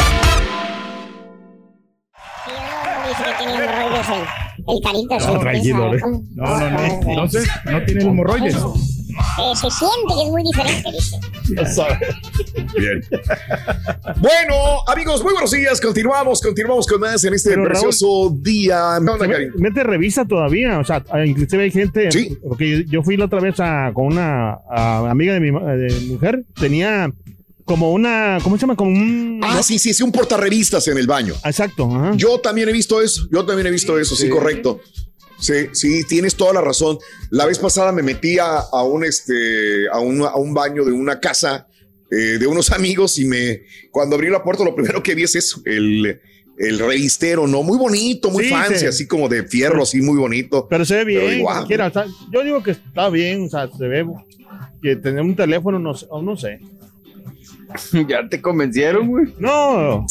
No, 3.43 4.15
el, 4.15 4.75
el 4.75 4.83
carita. 4.83 5.19
sí, 5.19 5.39
tranquilo, 5.39 5.95
¿eh? 5.95 5.99
No, 6.35 6.59
no, 6.59 6.69
no. 6.69 6.79
Entonces, 6.85 7.49
no 7.65 7.83
tiene 7.83 8.03
hemorroides. 8.03 8.55
Eh, 9.17 9.55
se 9.55 9.69
siente 9.71 10.13
que 10.15 10.23
es 10.23 10.29
muy 10.29 10.43
diferente, 10.43 10.91
dice. 10.91 11.19
Bien. 12.77 13.01
Bueno, 14.19 14.55
amigos, 14.87 15.21
muy 15.23 15.33
buenos 15.33 15.51
días. 15.51 15.79
Continuamos, 15.81 16.41
continuamos 16.41 16.87
con 16.87 16.99
más 17.01 17.23
en 17.23 17.33
este 17.33 17.49
Pero, 17.51 17.63
Raúl, 17.65 17.71
precioso 17.71 18.35
día. 18.41 18.97
¿Qué 19.03 19.09
onda, 19.09 19.27
Cari? 19.27 19.49
Mete 19.57 19.83
revisa 19.83 20.25
todavía, 20.25 20.79
o 20.79 20.83
sea, 20.83 21.03
ah, 21.11 21.23
inclusive 21.25 21.63
hay 21.63 21.71
gente, 21.71 22.11
Sí. 22.11 22.37
porque 22.47 22.85
yo 22.87 23.03
fui 23.03 23.15
la 23.17 23.25
otra 23.25 23.39
vez 23.39 23.59
a- 23.59 23.91
con 23.93 24.07
una 24.07 24.57
a- 24.69 25.09
amiga 25.09 25.33
de 25.33 25.39
mi 25.39 25.51
de 25.51 25.99
mujer, 26.07 26.43
tenía 26.59 27.11
como 27.65 27.91
una, 27.91 28.39
¿cómo 28.43 28.55
se 28.57 28.61
llama? 28.61 28.75
Como 28.75 28.91
un... 28.91 29.41
Ah, 29.43 29.61
sí, 29.61 29.77
sí, 29.77 29.93
sí, 29.93 30.01
un 30.03 30.11
portarrevistas 30.11 30.87
en 30.87 30.97
el 30.97 31.05
baño. 31.05 31.33
Exacto, 31.43 31.89
ajá. 31.93 32.13
Yo 32.15 32.39
también 32.39 32.69
he 32.69 32.71
visto 32.71 33.01
eso, 33.01 33.27
yo 33.31 33.45
también 33.45 33.67
he 33.67 33.71
visto 33.71 33.99
eso, 33.99 34.15
sí, 34.15 34.29
correcto. 34.29 34.79
Sí, 35.39 35.53
sí, 35.73 36.03
tienes 36.03 36.35
toda 36.35 36.53
la 36.53 36.61
razón. 36.61 36.97
La 37.29 37.45
vez 37.45 37.59
pasada 37.59 37.91
me 37.91 38.01
metí 38.03 38.39
a, 38.39 38.57
a 38.59 38.83
un 38.83 39.03
este 39.03 39.87
a 39.91 39.99
un, 39.99 40.21
a 40.23 40.35
un 40.35 40.53
baño 40.53 40.83
de 40.83 40.91
una 40.91 41.19
casa 41.19 41.67
eh, 42.09 42.37
de 42.39 42.47
unos 42.47 42.71
amigos 42.71 43.19
y 43.19 43.25
me 43.25 43.61
cuando 43.91 44.15
abrí 44.15 44.29
la 44.29 44.43
puerta 44.43 44.63
lo 44.63 44.73
primero 44.75 45.03
que 45.03 45.13
vi 45.15 45.23
es 45.23 45.35
eso, 45.35 45.61
el, 45.65 46.19
el 46.57 46.79
revistero, 46.79 47.45
¿no? 47.47 47.63
Muy 47.63 47.77
bonito, 47.77 48.29
muy 48.31 48.45
Sí, 48.45 48.49
fancy, 48.49 48.79
sí. 48.79 48.85
así 48.85 49.07
como 49.07 49.29
de 49.29 49.43
fierro, 49.43 49.83
así 49.83 50.01
muy 50.01 50.17
bonito. 50.17 50.67
Pero 50.69 50.85
se 50.85 50.95
ve 50.95 51.05
bien, 51.05 51.43
cualquiera, 51.43 51.87
o 51.87 51.93
sea, 51.93 52.05
yo 52.31 52.43
digo 52.43 52.63
que 52.63 52.71
está 52.71 53.09
bien, 53.09 53.45
o 53.45 53.49
sea, 53.49 53.69
se 53.77 53.87
ve 53.87 54.05
que 54.81 54.95
tener 54.95 55.21
un 55.21 55.35
teléfono, 55.35 55.79
no 55.79 55.93
no 56.21 56.37
sé. 56.37 56.59
Ya 58.07 58.27
te 58.29 58.41
convencieron, 58.41 59.07
güey. 59.07 59.33
No, 59.39 60.05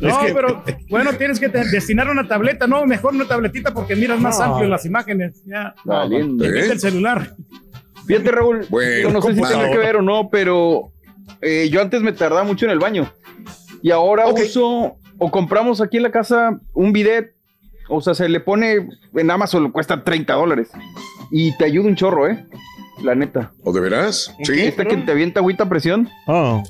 No, 0.00 0.20
pero 0.34 0.64
bueno, 0.88 1.12
tienes 1.14 1.38
que 1.40 1.48
destinar 1.48 2.08
una 2.10 2.26
tableta, 2.26 2.66
no, 2.66 2.84
mejor 2.86 3.14
una 3.14 3.26
tabletita 3.26 3.72
porque 3.72 3.96
miras 3.96 4.20
más 4.20 4.38
No. 4.38 4.46
amplio 4.46 4.68
las 4.68 4.84
imágenes. 4.84 5.42
Ya. 5.46 5.74
Valiendo. 5.84 6.44
¿Eh? 6.44 6.62
Quita 6.62 6.72
el 6.72 6.80
celular. 6.80 7.34
Fíjate, 8.06 8.30
Raúl. 8.30 8.66
Bueno, 8.68 9.10
no 9.10 9.22
sé 9.22 9.34
si 9.34 9.42
tiene 9.42 9.70
que 9.70 9.78
ver 9.78 9.96
o 9.96 10.02
no, 10.02 10.28
pero 10.30 10.92
eh, 11.40 11.68
yo 11.70 11.80
antes 11.82 12.02
me 12.02 12.12
tardaba 12.12 12.44
mucho 12.44 12.64
en 12.66 12.72
el 12.72 12.78
baño. 12.78 13.10
Y 13.82 13.90
ahora 13.90 14.26
uso 14.28 14.96
o 15.18 15.30
compramos 15.30 15.80
aquí 15.80 15.96
en 15.96 16.04
la 16.04 16.10
casa 16.10 16.58
un 16.72 16.92
bidet. 16.92 17.34
O 17.88 18.00
sea, 18.00 18.14
se 18.14 18.28
le 18.28 18.40
pone 18.40 18.88
en 19.14 19.30
Amazon, 19.30 19.64
le 19.64 19.70
cuesta 19.70 20.02
30 20.02 20.32
dólares. 20.34 20.70
Y 21.30 21.56
te 21.56 21.64
ayuda 21.64 21.88
un 21.88 21.94
chorro, 21.96 22.28
¿eh? 22.28 22.44
La 23.02 23.14
neta. 23.14 23.52
¿O 23.62 23.72
de 23.72 23.80
veras? 23.80 24.34
Sí. 24.42 24.60
Esta 24.60 24.84
que 24.84 24.96
te 24.96 25.12
avienta 25.12 25.40
agüita 25.40 25.64
a 25.64 25.68
presión. 25.68 26.08
oh. 26.26 26.62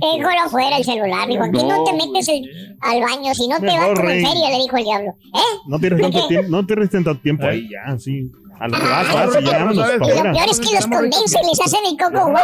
Déjalo 0.00 0.40
afuera 0.44 0.76
el 0.78 0.84
celular, 0.84 1.28
dijo. 1.28 1.42
Aquí 1.44 1.64
no 1.64 1.84
te 1.84 1.92
metes 1.92 2.28
el- 2.28 2.76
al 2.80 3.00
baño, 3.00 3.34
si 3.34 3.48
no 3.48 3.58
te 3.58 3.66
vas 3.66 3.88
como 3.94 4.10
en 4.10 4.26
feria, 4.26 4.50
le 4.50 4.56
dijo 4.56 4.76
el 4.76 4.84
diablo. 4.84 5.10
¿Eh? 5.34 5.38
No 5.68 5.78
pierdes 5.78 5.98
¿De 5.98 6.02
tanto 6.10 6.28
tiempo, 6.28 6.50
no 6.50 6.66
pierdes 6.66 6.90
tanto 6.90 7.16
tiempo 7.18 7.46
ahí 7.46 7.68
ya, 7.70 7.98
sí. 7.98 8.30
A 8.58 8.68
lo 8.68 8.78
que 8.78 8.84
vas, 8.86 9.06
Ah, 9.10 9.26
vas 9.26 9.36
y 9.36 9.40
lo 9.42 9.50
peor 9.50 10.48
es 10.50 10.60
que 10.60 10.74
los 10.74 10.86
convence 10.86 11.38
y 11.42 11.46
les 11.46 11.60
hacen 11.60 11.84
el 11.84 11.96
coco 11.96 12.30
guay. 12.30 12.42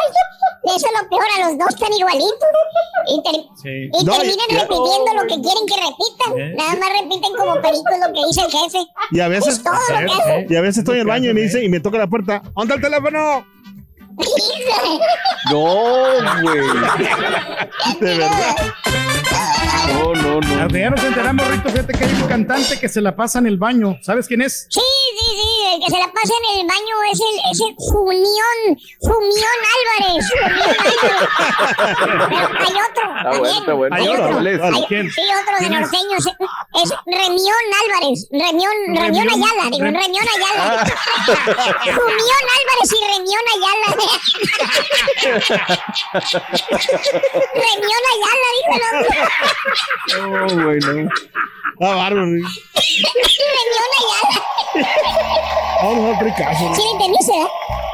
Eso 0.64 0.76
es 0.76 0.92
lo 1.02 1.08
peor, 1.08 1.24
a 1.36 1.48
los 1.48 1.58
dos 1.58 1.68
están 1.70 1.92
igualitos. 1.92 2.48
Y, 3.08 3.22
ter- 3.22 3.44
Sí. 3.62 3.90
y 3.92 4.04
No, 4.04 4.14
y- 4.14 4.18
terminan 4.18 4.46
y- 4.50 4.54
repitiendo 4.54 5.14
lo 5.16 5.22
que 5.22 5.40
quieren 5.40 5.66
que 5.66 5.74
repitan. 5.76 6.38
¿Eh? 6.38 6.54
Nada 6.56 6.74
más 6.76 6.90
repiten 7.00 7.32
como 7.36 7.54
pericos 7.62 7.98
lo 8.06 8.12
que 8.12 8.26
dice 8.26 8.40
el 8.42 8.50
jefe. 8.52 8.78
Y 9.10 9.20
a 9.20 9.28
veces, 9.28 9.54
Es 9.58 9.62
todo 9.64 9.72
lo 9.74 9.80
que 10.06 10.12
hacen. 10.12 10.46
y 10.50 10.56
a 10.56 10.60
veces 10.60 10.78
estoy 10.78 10.94
en 10.96 11.00
el 11.02 11.06
baño 11.08 11.30
y 11.30 11.34
me 11.34 11.40
dice, 11.42 11.64
y 11.64 11.68
me 11.68 11.80
toca 11.80 11.98
la 11.98 12.06
puerta, 12.06 12.42
¿dónde 12.54 12.74
el 12.74 12.80
teléfono? 12.82 13.44
No, 15.50 15.64
güey. 16.42 16.60
De 18.00 18.18
verdad. 18.18 18.56
No, 19.88 20.12
no, 20.14 20.40
no. 20.40 20.68
Ya 20.68 20.90
nos 20.90 21.02
enteramos, 21.04 21.46
Rito, 21.48 21.68
fíjate 21.70 21.92
que 21.92 22.04
hay 22.04 22.12
un 22.14 22.26
cantante 22.28 22.78
que 22.78 22.88
se 22.88 23.00
la 23.00 23.14
pasa 23.14 23.38
en 23.40 23.46
el 23.46 23.56
baño. 23.58 23.98
¿Sabes 24.02 24.26
quién 24.28 24.42
es? 24.42 24.66
Sí, 24.70 24.80
sí, 24.80 25.26
sí, 25.26 25.64
el 25.74 25.80
que 25.84 25.90
se 25.90 25.98
la 25.98 26.06
pasa 26.12 26.32
en 26.52 26.60
el 26.60 26.66
baño 26.66 27.02
es 27.12 27.20
el, 27.20 27.40
es 27.52 27.60
el 27.60 27.74
Jumión, 27.76 28.78
Jumión 29.00 29.58
Álvarez. 29.76 30.24
Jumión 30.30 30.76
Álvarez. 30.78 31.28
Pero 32.28 32.48
hay 32.58 32.74
otro. 32.90 33.06
Está 33.16 33.22
también. 33.22 33.40
bueno, 33.40 33.58
está 33.60 33.72
bueno. 33.74 33.96
Hay 33.96 34.06
¿Cuál 34.06 34.20
otro. 34.20 34.40
es? 34.48 34.60
Hay- 34.62 34.84
¿Quién? 34.88 35.06
Sí, 35.10 35.22
otro 35.42 35.54
de 35.54 35.58
¿Quién 35.58 35.72
es? 35.74 35.80
norteños. 35.80 36.24
Es 36.82 36.88
Remión 37.06 37.64
Álvarez. 37.82 38.18
Remión, 38.30 38.72
Remión. 38.96 39.28
Ayala, 39.28 39.64
digo, 39.70 39.84
Rem- 39.86 40.00
Remión 40.02 40.26
Ayala. 40.36 40.62
Ah. 40.62 40.64
Jumión 41.84 42.44
Álvarez 42.58 42.88
y 42.92 42.94
Remión 43.12 43.44
Ayala. 43.54 43.88
Remión 47.54 48.02
Ayala, 48.12 48.48
dijo 48.56 48.72
el 48.74 48.84
otro. 48.88 49.12
No, 50.18 50.64
güey, 50.64 50.78
no. 50.80 51.08
Ah, 51.80 51.94
bárbaro. 51.96 52.26
Remión 52.26 52.42
Ayala. 53.98 54.38
Vamos 55.82 56.04
a 56.04 56.16
otro 56.16 56.28
caso. 56.36 56.74
¿Sí 56.74 56.82
le 56.82 56.90
entendiste, 56.92 57.32
eh? 57.32 57.48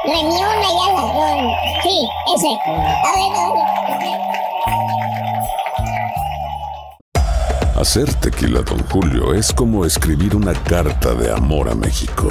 Remión 0.05 0.57
Ayala. 0.57 1.01
no, 1.13 1.55
Sí, 1.83 1.95
ese. 2.35 2.51
A 2.65 3.11
ver, 3.15 3.31
a 3.35 3.39
ver. 3.53 3.79
Hacer 7.79 8.13
tequila, 8.15 8.61
Don 8.61 8.83
Julio, 8.89 9.33
es 9.33 9.53
como 9.53 9.85
escribir 9.85 10.35
una 10.35 10.53
carta 10.53 11.13
de 11.13 11.31
amor 11.31 11.69
a 11.69 11.75
México. 11.75 12.27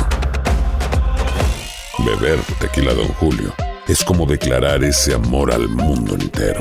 Beber 1.98 2.38
tequila, 2.60 2.92
Don 2.92 3.08
Julio, 3.14 3.54
es 3.86 4.04
como 4.04 4.26
declarar 4.26 4.84
ese 4.84 5.14
amor 5.14 5.50
al 5.52 5.68
mundo 5.68 6.14
entero. 6.14 6.60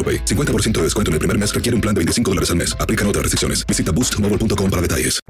AroPay. 0.00 0.24
50% 0.24 0.78
de 0.78 0.82
descuento 0.84 1.10
en 1.10 1.14
el 1.14 1.18
primer 1.18 1.36
mes 1.36 1.54
requiere 1.54 1.74
un 1.74 1.82
plan 1.82 1.94
de 1.94 1.98
25 2.00 2.30
dólares 2.30 2.50
al 2.50 2.56
mes. 2.56 2.74
Aplican 2.80 3.06
otras 3.06 3.22
restricciones. 3.22 3.66
Visita 3.66 3.92
boostmobile.com 3.92 4.70
para 4.70 4.82
detalles. 4.82 5.20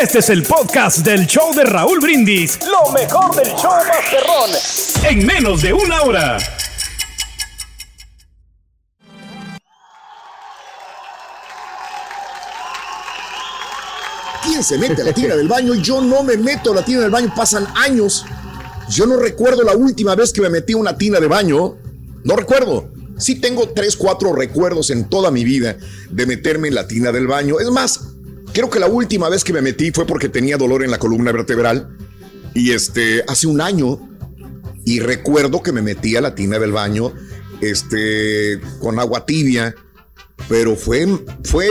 Este 0.00 0.20
es 0.20 0.30
el 0.30 0.42
podcast 0.44 0.98
del 0.98 1.26
show 1.26 1.54
de 1.54 1.64
Raúl 1.64 2.00
Brindis. 2.00 2.58
Lo 2.66 2.92
mejor 2.92 3.34
del 3.34 3.48
show 3.56 3.72
Masterrón. 3.86 4.50
En 5.08 5.26
menos 5.26 5.62
de 5.62 5.72
una 5.72 6.02
hora. 6.02 6.38
¿Quién 14.42 14.64
se 14.64 14.78
mete 14.78 15.02
a 15.02 15.04
la 15.04 15.12
tina 15.12 15.36
del 15.36 15.48
baño? 15.48 15.74
Yo 15.74 16.00
no 16.00 16.22
me 16.22 16.36
meto 16.36 16.72
a 16.72 16.76
la 16.76 16.84
tina 16.84 17.00
del 17.00 17.10
baño, 17.10 17.32
pasan 17.36 17.66
años. 17.76 18.24
Yo 18.88 19.06
no 19.06 19.16
recuerdo 19.16 19.62
la 19.62 19.76
última 19.76 20.14
vez 20.14 20.32
que 20.32 20.40
me 20.40 20.48
metí 20.48 20.72
a 20.72 20.78
una 20.78 20.96
tina 20.96 21.20
de 21.20 21.26
baño. 21.26 21.76
No 22.24 22.36
recuerdo. 22.36 22.89
Sí 23.20 23.36
tengo 23.36 23.68
tres, 23.68 23.96
cuatro 23.96 24.32
recuerdos 24.32 24.90
en 24.90 25.08
toda 25.08 25.30
mi 25.30 25.44
vida 25.44 25.76
de 26.10 26.26
meterme 26.26 26.68
en 26.68 26.74
la 26.74 26.88
tina 26.88 27.12
del 27.12 27.26
baño. 27.26 27.60
Es 27.60 27.70
más, 27.70 28.00
creo 28.52 28.70
que 28.70 28.78
la 28.78 28.86
última 28.86 29.28
vez 29.28 29.44
que 29.44 29.52
me 29.52 29.62
metí 29.62 29.90
fue 29.90 30.06
porque 30.06 30.28
tenía 30.28 30.56
dolor 30.56 30.82
en 30.82 30.90
la 30.90 30.98
columna 30.98 31.32
vertebral. 31.32 31.96
Y 32.54 32.72
este, 32.72 33.22
hace 33.28 33.46
un 33.46 33.60
año. 33.60 34.08
Y 34.84 35.00
recuerdo 35.00 35.62
que 35.62 35.72
me 35.72 35.82
metí 35.82 36.16
a 36.16 36.20
la 36.20 36.34
tina 36.34 36.58
del 36.58 36.72
baño, 36.72 37.12
este, 37.60 38.60
con 38.80 38.98
agua 38.98 39.26
tibia. 39.26 39.74
Pero 40.48 40.74
fue, 40.74 41.06
fue, 41.44 41.68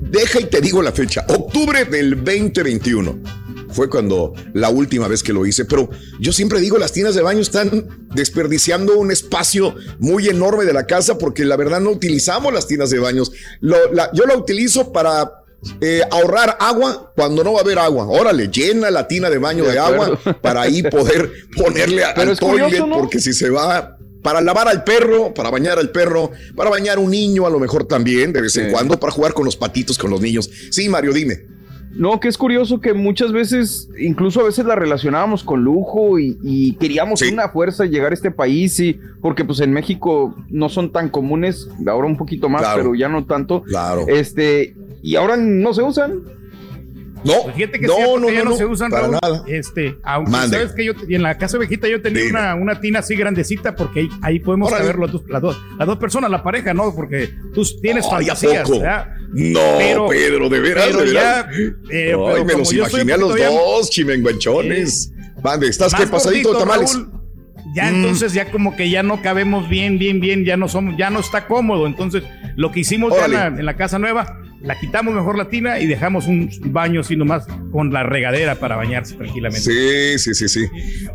deja 0.00 0.40
y 0.40 0.44
te 0.44 0.60
digo 0.60 0.82
la 0.82 0.92
fecha, 0.92 1.24
octubre 1.28 1.86
del 1.86 2.16
2021. 2.16 3.45
Fue 3.76 3.88
cuando 3.90 4.32
la 4.54 4.70
última 4.70 5.06
vez 5.06 5.22
que 5.22 5.32
lo 5.34 5.44
hice, 5.46 5.66
pero 5.66 5.88
yo 6.18 6.32
siempre 6.32 6.58
digo, 6.60 6.78
las 6.78 6.92
tinas 6.92 7.14
de 7.14 7.20
baño 7.22 7.40
están 7.40 8.08
desperdiciando 8.14 8.96
un 8.96 9.12
espacio 9.12 9.74
muy 9.98 10.28
enorme 10.28 10.64
de 10.64 10.72
la 10.72 10.86
casa 10.86 11.18
porque 11.18 11.44
la 11.44 11.56
verdad 11.56 11.80
no 11.80 11.90
utilizamos 11.90 12.52
las 12.52 12.66
tinas 12.66 12.88
de 12.90 12.98
baños. 12.98 13.32
Lo- 13.60 13.92
la- 13.92 14.10
yo 14.14 14.24
la 14.24 14.34
utilizo 14.36 14.92
para 14.92 15.30
eh, 15.80 16.00
ahorrar 16.10 16.56
agua 16.60 17.12
cuando 17.16 17.42
no 17.44 17.52
va 17.52 17.60
a 17.60 17.62
haber 17.62 17.78
agua. 17.78 18.06
Órale, 18.06 18.48
llena 18.48 18.90
la 18.90 19.06
tina 19.08 19.28
de 19.30 19.38
baño 19.38 19.64
De 19.64 19.78
agua 19.78 20.18
para 20.42 20.62
ahí 20.62 20.82
poder 20.82 21.30
ponerle 21.56 22.04
a- 22.04 22.10
al 22.12 22.38
curioso, 22.38 22.70
toilet 22.70 22.86
¿no? 22.86 22.98
porque 22.98 23.20
si 23.20 23.32
se 23.32 23.50
va 23.50 23.96
para 24.22 24.40
lavar 24.40 24.68
al 24.68 24.84
perro, 24.84 25.32
para 25.34 25.50
bañar 25.50 25.78
al 25.78 25.90
perro, 25.90 26.30
para 26.56 26.68
bañar 26.70 26.98
un 26.98 27.10
niño 27.10 27.46
a 27.46 27.50
lo 27.50 27.58
mejor 27.60 27.86
también 27.86 28.32
de 28.32 28.40
vez 28.40 28.56
en 28.56 28.66
Sí. 28.66 28.72
cuando, 28.72 28.98
para 28.98 29.12
jugar 29.12 29.32
con 29.34 29.44
los 29.44 29.56
patitos, 29.56 29.98
con 29.98 30.10
los 30.10 30.20
niños. 30.20 30.50
Sí, 30.70 30.88
Mario, 30.88 31.12
dime. 31.12 31.55
No, 31.92 32.20
que 32.20 32.28
es 32.28 32.36
curioso 32.36 32.80
que 32.80 32.92
muchas 32.92 33.32
veces, 33.32 33.88
incluso 33.98 34.40
a 34.40 34.44
veces 34.44 34.66
la 34.66 34.74
relacionábamos 34.74 35.42
con 35.42 35.62
lujo 35.64 36.18
y, 36.18 36.36
y 36.42 36.74
queríamos 36.74 37.22
una 37.22 37.48
fuerza 37.48 37.86
llegar 37.86 38.10
a 38.10 38.14
este 38.14 38.30
país, 38.30 38.78
y, 38.80 38.98
porque 39.22 39.44
pues 39.46 39.60
en 39.60 39.72
México 39.72 40.34
no 40.50 40.68
son 40.68 40.92
tan 40.92 41.08
comunes, 41.08 41.68
ahora 41.86 42.06
un 42.06 42.16
poquito 42.18 42.48
más, 42.50 42.60
Claro. 42.62 42.76
pero 42.82 42.94
ya 42.94 43.08
no 43.08 43.24
tanto. 43.24 43.62
Claro. 43.62 44.04
Este, 44.08 44.74
y 45.02 45.16
ahora 45.16 45.36
no 45.38 45.72
se 45.72 45.82
usan. 45.82 46.20
No, 47.24 47.32
Pues 47.44 47.56
fíjate 47.56 47.80
que 47.80 47.86
no, 47.88 47.94
cierto 47.94 48.20
no, 48.20 48.26
que 48.28 48.34
ya 48.34 48.44
no, 48.44 48.50
no, 48.50 48.56
se 48.56 48.64
no, 48.64 48.70
usan, 48.70 48.90
para 48.90 49.02
Raúl. 49.08 49.18
nada. 49.22 49.42
Este, 49.48 49.96
aunque 50.04 50.30
Mande. 50.30 50.56
sabes 50.58 50.72
que 50.74 50.84
yo 50.84 50.92
y 51.08 51.14
en 51.16 51.22
la 51.22 51.36
casa 51.38 51.56
ovejita 51.56 51.88
yo 51.88 52.00
tenía 52.00 52.28
una, 52.30 52.54
una 52.54 52.78
tina 52.78 53.00
así 53.00 53.16
grandecita 53.16 53.74
porque 53.74 54.00
ahí, 54.00 54.08
ahí 54.22 54.38
podemos 54.38 54.68
Órale. 54.68 54.84
caber 54.84 55.00
las 55.00 55.12
dos, 55.12 55.22
las, 55.28 55.42
dos, 55.42 55.60
las 55.78 55.86
dos 55.88 55.96
personas, 55.96 56.30
la 56.30 56.42
pareja, 56.44 56.72
¿no? 56.72 56.94
Porque 56.94 57.30
tú 57.52 57.62
tienes 57.80 58.06
¿a 58.06 58.10
fantasías. 58.10 58.68
No, 59.32 60.08
Pedro, 60.08 60.48
de 60.48 60.60
veras, 60.60 60.86
pero 60.86 61.00
de 61.02 61.12
ya, 61.12 61.42
veras. 61.44 61.46
eh, 61.90 62.12
Ay, 62.14 62.32
pero 62.32 62.44
me 62.44 62.54
los 62.54 62.72
imaginé 62.72 63.12
a 63.12 63.16
los 63.16 63.36
ya- 63.38 63.48
dos, 63.50 63.90
chimenguanchones. 63.90 65.12
Mande, 65.42 65.68
¿estás 65.68 65.94
qué 65.94 66.06
pasadito 66.06 66.52
de 66.52 66.58
tamales? 66.58 66.94
Raúl, 66.94 67.10
ya 67.74 67.84
Mm. 67.90 67.94
entonces 67.96 68.32
ya 68.32 68.50
como 68.50 68.74
que 68.76 68.88
ya 68.90 69.02
no 69.02 69.20
cabemos 69.22 69.68
bien, 69.68 69.98
bien, 69.98 70.20
bien, 70.20 70.44
ya 70.44 70.56
no 70.56 70.68
somos, 70.68 70.96
ya 70.96 71.10
no 71.10 71.20
está 71.20 71.46
cómodo. 71.46 71.86
Entonces, 71.86 72.22
lo 72.56 72.72
que 72.72 72.80
hicimos 72.80 73.12
ya 73.12 73.26
en 73.26 73.34
Órale. 73.34 73.50
la, 73.54 73.60
en 73.60 73.66
la 73.66 73.76
casa 73.76 73.98
nueva, 73.98 74.40
la 74.62 74.80
quitamos 74.80 75.14
mejor 75.14 75.36
la 75.36 75.48
tina 75.50 75.78
y 75.78 75.86
dejamos 75.86 76.26
un 76.26 76.50
baño 76.72 77.00
así 77.02 77.14
nomás 77.14 77.44
con 77.70 77.92
la 77.92 78.02
regadera 78.02 78.54
para 78.54 78.74
bañarse 78.76 79.14
tranquilamente. 79.14 79.60
Sí, 79.60 80.18
sí, 80.18 80.34
sí, 80.34 80.48
sí. 80.48 80.66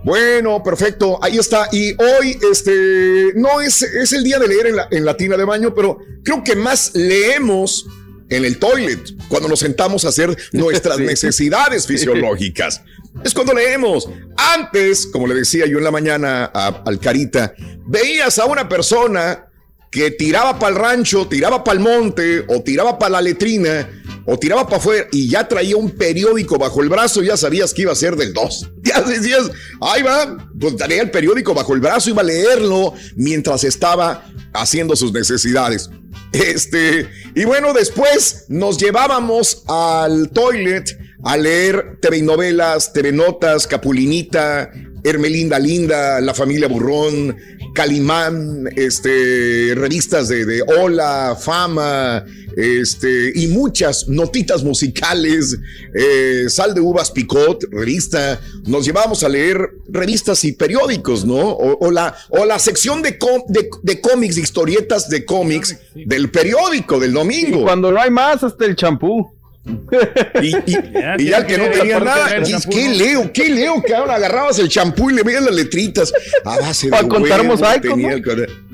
Bueno, 0.03 0.61
perfecto. 0.63 1.17
Ahí 1.23 1.37
está. 1.39 1.67
Y 1.71 1.93
hoy, 1.93 2.37
este, 2.51 3.33
no 3.35 3.59
es, 3.59 3.81
es 3.81 4.13
el 4.13 4.23
día 4.23 4.37
de 4.37 4.47
leer 4.47 4.67
en 4.67 4.75
la, 4.75 4.87
en 4.91 5.03
la 5.03 5.17
tina 5.17 5.35
de 5.37 5.43
baño, 5.45 5.73
pero 5.73 5.97
creo 6.23 6.43
que 6.43 6.55
más 6.55 6.91
leemos 6.93 7.87
en 8.31 8.45
el 8.45 8.57
toilet 8.57 8.99
cuando 9.27 9.47
nos 9.47 9.59
sentamos 9.59 10.03
a 10.05 10.09
hacer 10.09 10.35
nuestras 10.53 10.97
Sí. 11.01 11.03
necesidades 11.03 11.85
fisiológicas. 11.85 12.81
Es 13.23 13.33
cuando 13.33 13.53
leemos. 13.53 14.09
Antes, 14.37 15.05
como 15.05 15.27
le 15.27 15.35
decía 15.35 15.65
yo 15.67 15.77
en 15.77 15.83
la 15.83 15.91
mañana 15.91 16.49
a- 16.53 16.81
al 16.85 16.99
Carita, 16.99 17.53
veías 17.85 18.39
a 18.39 18.45
una 18.45 18.67
persona 18.67 19.45
que 19.91 20.09
tiraba 20.11 20.57
para 20.57 20.73
el 20.73 20.81
rancho, 20.81 21.27
tiraba 21.27 21.63
para 21.65 21.77
el 21.77 21.83
monte, 21.83 22.45
o 22.47 22.61
tiraba 22.63 22.97
para 22.97 23.11
la 23.11 23.21
letrina, 23.21 23.89
o 24.25 24.39
tiraba 24.39 24.63
para 24.65 24.77
afuera, 24.77 25.07
y 25.11 25.27
ya 25.27 25.45
traía 25.49 25.75
un 25.75 25.91
periódico 25.91 26.57
bajo 26.57 26.81
el 26.81 26.87
brazo, 26.87 27.21
ya 27.21 27.35
sabías 27.35 27.73
que 27.73 27.81
iba 27.81 27.91
a 27.91 27.95
ser 27.95 28.15
del 28.15 28.31
2. 28.33 28.69
Ya 28.83 29.01
decías, 29.01 29.51
ahí 29.81 30.01
va, 30.01 30.37
pues 30.59 30.75
traía 30.77 31.01
el 31.01 31.11
periódico 31.11 31.53
bajo 31.53 31.73
el 31.73 31.81
brazo, 31.81 32.09
iba 32.09 32.21
a 32.21 32.25
leerlo 32.25 32.93
mientras 33.17 33.63
estaba 33.65 34.25
haciendo 34.53 34.95
sus 34.95 35.11
necesidades. 35.13 35.89
Este, 36.31 37.09
y 37.35 37.43
bueno, 37.43 37.73
después 37.73 38.45
nos 38.47 38.77
llevábamos 38.77 39.63
al 39.67 40.29
toilet 40.29 40.97
a 41.23 41.37
leer 41.37 41.97
TV 42.01 42.21
novelas, 42.21 42.93
TV 42.93 43.11
Notas, 43.11 43.67
Capulinita, 43.67 44.71
Hermelinda 45.03 45.59
Linda, 45.59 46.21
La 46.21 46.33
Familia 46.33 46.67
Burrón, 46.67 47.35
Calimán, 47.73 48.65
este, 48.75 49.73
revistas 49.75 50.27
de, 50.27 50.45
de 50.45 50.61
Hola, 50.61 51.37
Fama, 51.39 52.25
este, 52.57 53.31
y 53.33 53.47
muchas 53.47 54.07
notitas 54.09 54.63
musicales, 54.63 55.57
eh, 55.95 56.45
Sal 56.49 56.73
de 56.73 56.81
Uvas 56.81 57.09
Picot, 57.11 57.63
revista. 57.71 58.41
Nos 58.67 58.85
llevábamos 58.85 59.23
a 59.23 59.29
leer 59.29 59.69
revistas 59.87 60.43
y 60.43 60.51
periódicos, 60.51 61.23
¿no? 61.25 61.35
O, 61.39 61.87
o 61.87 61.91
la, 61.91 62.13
o 62.29 62.45
la 62.45 62.59
sección 62.59 63.01
de, 63.01 63.17
com- 63.17 63.43
de, 63.47 63.69
de 63.83 64.01
cómics, 64.01 64.35
de 64.35 64.41
historietas 64.41 65.07
de 65.09 65.23
cómics 65.25 65.77
del 65.95 66.29
periódico 66.29 66.99
del 66.99 67.13
domingo. 67.13 67.63
Cuando 67.63 67.89
no 67.91 68.01
hay 68.01 68.11
más, 68.11 68.43
hasta 68.43 68.65
el 68.65 68.75
champú. 68.75 69.31
Y, 69.63 70.47
y- 70.47 70.77
y 71.19 71.25
ya 71.29 71.37
el 71.37 71.45
que 71.45 71.57
no 71.57 71.65
tenía 71.69 71.99
nada, 71.99 72.39
dices, 72.39 72.65
¿qué 72.69 72.89
leo? 72.89 73.31
¿Qué 73.31 73.49
leo? 73.49 73.81
Que 73.83 73.93
ahora 73.93 74.15
agarrabas 74.15 74.57
el 74.59 74.69
champú 74.69 75.09
y 75.11 75.13
le 75.13 75.23
veías 75.23 75.43
las 75.43 75.53
letritas. 75.55 76.11
A 76.43 76.57
base 76.59 76.89
de 76.89 76.95
A 76.97 77.03
contar 77.07 77.43
mosaicos, 77.43 77.97
¿no? 77.97 78.09
el. 78.09 78.23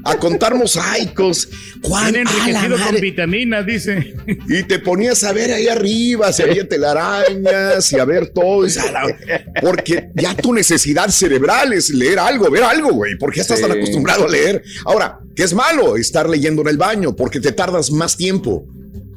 A 0.06 0.16
contar 0.18 0.56
mosaicos. 0.56 1.50
¿Cuál? 1.82 2.14
Viene 2.14 2.30
¡A 2.30 2.34
la 2.48 2.66
enriquecido 2.66 2.78
con 2.92 3.02
vitaminas, 3.02 3.66
dice. 3.66 4.16
Y 4.48 4.64
te 4.64 4.80
ponías 4.80 5.22
a 5.26 5.34
ver 5.34 5.52
ahí 5.52 5.68
arriba 5.68 6.32
si 6.32 6.44
había 6.44 6.66
telarañas 6.68 7.92
y 7.92 8.00
a 8.00 8.06
ver 8.06 8.30
todo. 8.30 8.66
y 8.66 8.70
la- 8.74 9.18
Porque 9.62 10.10
ya 10.16 10.34
tu 10.36 10.54
necesidad 10.54 11.10
cerebral 11.10 11.74
es 11.74 11.90
leer 11.90 12.20
algo, 12.20 12.50
ver 12.50 12.64
algo, 12.64 12.92
güey. 12.94 13.18
Porque 13.18 13.38
ya 13.38 13.42
estás 13.42 13.60
tan 13.60 13.72
acostumbrado 13.74 14.26
a 14.26 14.30
leer. 14.30 14.64
Ahora, 14.86 15.20
¿qué 15.36 15.44
es 15.44 15.54
malo 15.54 15.98
estar 15.98 16.30
leyendo 16.30 16.62
en 16.62 16.70
el 16.70 16.78
baño? 16.78 17.14
Porque 17.16 17.42
te 17.42 17.52
tardas 17.52 17.92
más 17.92 18.16
tiempo. 18.16 18.66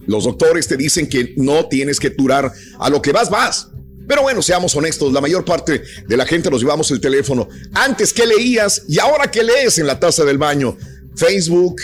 Los 0.07 0.25
doctores 0.25 0.67
te 0.67 0.77
dicen 0.77 1.09
que 1.09 1.35
no 1.37 1.67
tienes 1.67 2.01
que 2.01 2.11
durar 2.11 2.53
a 2.79 2.91
lo 2.91 3.01
que 3.01 3.13
vas, 3.13 3.31
vas. 3.31 3.69
Pero 4.09 4.23
bueno, 4.23 4.43
seamos 4.43 4.75
honestos, 4.75 5.13
la 5.13 5.21
mayor 5.21 5.45
parte 5.45 5.83
de 6.07 6.17
la 6.17 6.27
gente 6.27 6.51
nos 6.51 6.61
llevamos 6.61 6.91
el 6.91 7.01
teléfono. 7.01 7.49
Antes 7.75 8.13
que 8.13 8.27
leías 8.27 8.83
y 8.89 8.99
ahora 8.99 9.31
que 9.31 9.45
lees 9.45 9.79
en 9.79 9.87
la 9.87 10.01
taza 10.01 10.25
del 10.25 10.37
baño. 10.37 10.77
Facebook, 11.15 11.81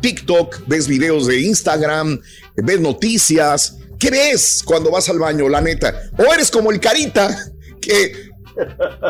TikTok, 0.00 0.66
ves 0.66 0.88
videos 0.88 1.26
de 1.26 1.40
Instagram, 1.40 2.20
ves 2.56 2.80
noticias. 2.80 3.76
¿Qué 3.98 4.10
ves 4.10 4.62
cuando 4.64 4.90
vas 4.90 5.08
al 5.08 5.18
baño, 5.18 5.48
la 5.48 5.60
neta? 5.60 6.10
O 6.18 6.34
eres 6.34 6.50
como 6.50 6.72
el 6.72 6.80
carita 6.80 7.52
que 7.80 8.30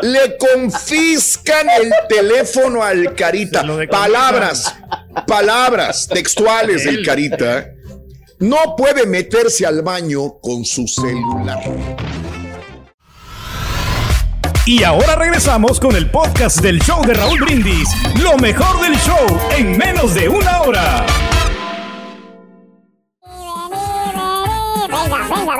le 0.03 0.37
confiscan 0.37 1.67
el 1.81 1.91
teléfono 2.07 2.83
al 2.83 3.15
carita. 3.15 3.65
Palabras, 3.89 4.75
palabras 5.25 6.07
textuales 6.07 6.83
del 6.83 7.05
carita. 7.05 7.73
No 8.39 8.75
puede 8.75 9.07
meterse 9.07 9.65
al 9.65 9.81
baño 9.81 10.39
con 10.39 10.63
su 10.63 10.87
celular. 10.87 11.59
Y 14.67 14.83
ahora 14.83 15.15
regresamos 15.15 15.79
con 15.79 15.95
el 15.95 16.11
podcast 16.11 16.59
del 16.61 16.79
show 16.79 17.03
de 17.03 17.15
Raúl 17.15 17.39
Brindis. 17.39 17.89
Lo 18.21 18.37
mejor 18.37 18.79
del 18.81 18.95
show 18.97 19.25
en 19.57 19.75
menos 19.75 20.13
de 20.13 20.29
una 20.29 20.61
hora. 20.61 21.05
Venga, 24.87 25.17
venga, 25.29 25.57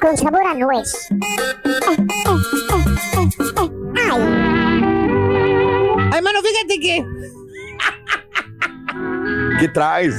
Con 0.00 0.16
sabor 0.16 0.46
a 0.46 0.54
nuez. 0.54 1.08
Ay. 3.96 4.20
Ay, 6.12 6.22
mano, 6.22 6.38
fíjate 6.42 6.80
que 6.80 7.04
¿Qué 9.60 9.68
traes? 9.68 10.14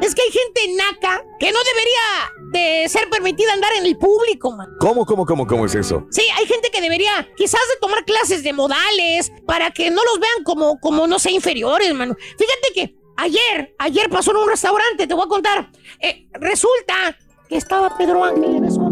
es 0.00 0.14
que 0.14 0.22
hay 0.22 0.30
gente 0.30 0.60
naca 0.76 1.22
que 1.38 1.50
no 1.50 1.58
debería 1.64 2.32
de 2.52 2.88
ser 2.88 3.08
permitida 3.10 3.52
andar 3.52 3.72
en 3.78 3.86
el 3.86 3.96
público, 3.96 4.52
man. 4.52 4.68
¿Cómo, 4.80 5.04
cómo, 5.04 5.26
cómo, 5.26 5.46
cómo 5.46 5.66
es 5.66 5.74
eso? 5.74 6.06
Sí, 6.10 6.22
hay 6.36 6.46
gente 6.46 6.70
que 6.70 6.80
debería 6.80 7.28
quizás 7.36 7.60
de 7.74 7.80
tomar 7.80 8.04
clases 8.04 8.42
de 8.42 8.52
modales 8.52 9.32
para 9.46 9.70
que 9.70 9.90
no 9.90 10.02
los 10.04 10.20
vean 10.20 10.44
como, 10.44 10.78
como 10.80 11.06
no 11.06 11.18
sé, 11.18 11.32
inferiores, 11.32 11.92
mano. 11.94 12.14
Fíjate 12.38 12.72
que 12.74 12.96
ayer, 13.16 13.74
ayer 13.78 14.08
pasó 14.08 14.30
en 14.32 14.38
un 14.38 14.48
restaurante, 14.48 15.06
te 15.06 15.14
voy 15.14 15.24
a 15.24 15.28
contar. 15.28 15.70
Eh, 16.00 16.26
resulta 16.34 17.16
que 17.48 17.56
estaba 17.56 17.96
Pedro 17.96 18.24
Ángel 18.24 18.56
en 18.56 18.64
momento. 18.64 18.85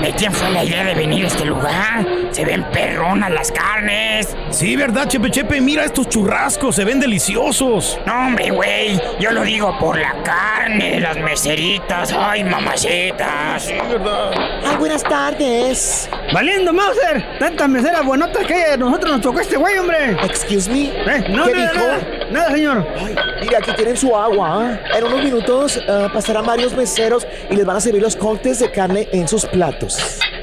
¿De 0.00 0.12
quién 0.12 0.32
fue 0.32 0.50
la 0.50 0.64
idea 0.64 0.84
de 0.84 0.94
venir 0.94 1.24
a 1.24 1.28
este 1.28 1.44
lugar? 1.44 2.06
Se 2.30 2.44
ven 2.44 2.62
perronas 2.70 3.30
las 3.30 3.50
carnes. 3.50 4.36
Sí, 4.50 4.76
¿verdad, 4.76 5.08
Chepe 5.08 5.30
Chepe? 5.30 5.60
Mira 5.60 5.84
estos 5.84 6.08
churrascos, 6.08 6.76
se 6.76 6.84
ven 6.84 7.00
deliciosos. 7.00 7.98
No, 8.06 8.26
hombre, 8.26 8.50
güey. 8.50 9.00
Yo 9.18 9.32
lo 9.32 9.42
digo 9.42 9.76
por 9.78 9.98
la 9.98 10.14
carne, 10.22 11.00
las 11.00 11.16
meseritas. 11.18 12.14
Ay, 12.16 12.44
mamacitas. 12.44 13.62
Sí, 13.64 13.74
¿verdad? 13.88 14.30
Ay, 14.64 14.76
buenas 14.76 15.02
tardes. 15.02 16.08
Valiendo, 16.32 16.72
Mauser. 16.72 17.38
Tantas 17.40 17.68
meseras 17.68 18.04
buenotas 18.04 18.46
que 18.46 18.54
a 18.54 18.76
nosotros 18.76 19.12
nos 19.12 19.20
tocó 19.20 19.40
este 19.40 19.56
güey, 19.56 19.78
hombre. 19.78 20.12
Excuse 20.22 20.70
me. 20.70 20.84
¿Eh? 20.86 21.24
No, 21.30 21.44
¿Qué 21.44 21.52
nada, 21.54 21.72
dijo? 21.72 21.84
nada, 21.84 22.00
nada, 22.30 22.50
señor. 22.52 22.86
Ay, 22.98 23.16
mira, 23.40 23.58
aquí 23.58 23.72
tienen 23.72 23.96
su 23.96 24.14
agua. 24.16 24.48
¿ah? 24.62 24.96
En 24.96 25.04
unos 25.04 25.24
minutos 25.24 25.80
ah, 25.88 26.08
pasarán 26.12 26.46
varios 26.46 26.72
meseros 26.74 27.26
y 27.50 27.56
les 27.56 27.64
van 27.66 27.76
a 27.76 27.80
servir 27.80 28.02
los 28.02 28.14
cortes 28.14 28.60
de 28.60 28.70
carne 28.70 29.08
en 29.12 29.26
sus 29.26 29.44
platos. 29.46 29.87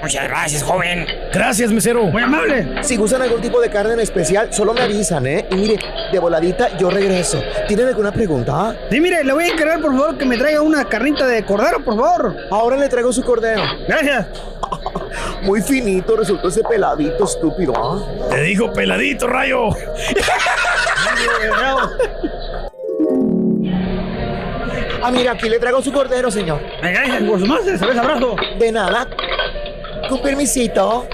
Muchas 0.01 0.23
gracias, 0.27 0.63
joven. 0.63 1.05
Gracias, 1.33 1.71
mesero. 1.71 2.03
Muy 2.03 2.21
amable. 2.21 2.83
Si 2.83 2.95
gustan 2.95 3.21
algún 3.21 3.41
tipo 3.41 3.59
de 3.61 3.69
carne 3.69 3.93
en 3.93 3.99
especial, 3.99 4.53
solo 4.53 4.73
me 4.73 4.81
avisan, 4.81 5.25
¿eh? 5.25 5.47
Y 5.51 5.55
mire, 5.55 5.79
de 6.11 6.19
voladita 6.19 6.77
yo 6.77 6.89
regreso. 6.89 7.41
¿Tienen 7.67 7.87
alguna 7.87 8.11
pregunta? 8.11 8.75
Sí, 8.89 8.99
mire, 8.99 9.23
le 9.23 9.33
voy 9.33 9.45
a 9.45 9.47
encargar, 9.53 9.81
por 9.81 9.91
favor, 9.91 10.17
que 10.17 10.25
me 10.25 10.37
traiga 10.37 10.61
una 10.61 10.85
carnita 10.85 11.27
de 11.27 11.43
cordero, 11.43 11.83
por 11.83 11.95
favor. 11.95 12.35
Ahora 12.51 12.77
le 12.77 12.89
traigo 12.89 13.11
su 13.11 13.23
cordero. 13.23 13.61
Gracias. 13.87 14.27
Muy 15.43 15.61
finito 15.61 16.15
resultó 16.15 16.47
ese 16.47 16.63
peladito 16.63 17.25
estúpido, 17.25 17.73
¿ah? 17.75 18.29
Te 18.29 18.41
dijo 18.41 18.71
peladito, 18.73 19.27
rayo. 19.27 19.69
Ah, 25.01 25.11
mira, 25.11 25.33
aquí 25.33 25.47
le 25.49 25.59
traigo 25.59 25.81
su 25.83 25.91
cordero, 25.91 26.31
señor. 26.31 26.59
Gracias, 26.81 27.23
por 27.23 27.39
su 27.39 27.45
se 27.63 27.85
ve 27.85 27.99
abrazo. 27.99 28.35
De 28.57 28.71
nada. 28.71 29.07
Con 30.09 30.21
permisito. 30.21 31.07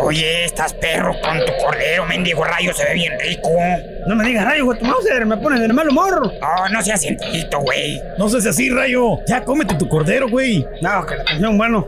Oye, 0.00 0.44
estás 0.44 0.72
perro 0.74 1.14
con 1.22 1.38
tu 1.44 1.52
cordero, 1.64 2.06
mendigo 2.06 2.44
rayo, 2.44 2.72
se 2.72 2.84
ve 2.84 2.94
bien 2.94 3.12
rico. 3.20 3.50
No 4.06 4.14
me 4.14 4.24
digas 4.24 4.44
rayo, 4.44 4.64
güey, 4.64 4.78
tu 4.78 4.84
Mauser, 4.84 5.26
me 5.26 5.36
pones 5.36 5.60
de 5.60 5.68
mal 5.68 5.88
humor. 5.88 6.32
Oh, 6.40 6.68
no 6.70 6.82
seas 6.82 7.00
cientito, 7.00 7.58
güey. 7.60 8.00
No 8.16 8.28
seas 8.28 8.46
así, 8.46 8.70
rayo. 8.70 9.18
Ya 9.26 9.42
cómete 9.44 9.74
tu 9.74 9.88
cordero, 9.88 10.28
güey. 10.28 10.66
No, 10.80 11.04
que 11.04 11.16
la 11.16 11.24
canción, 11.24 11.58
bueno. 11.58 11.86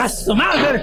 ¡A 0.00 0.08
su 0.08 0.34
madre! 0.34 0.82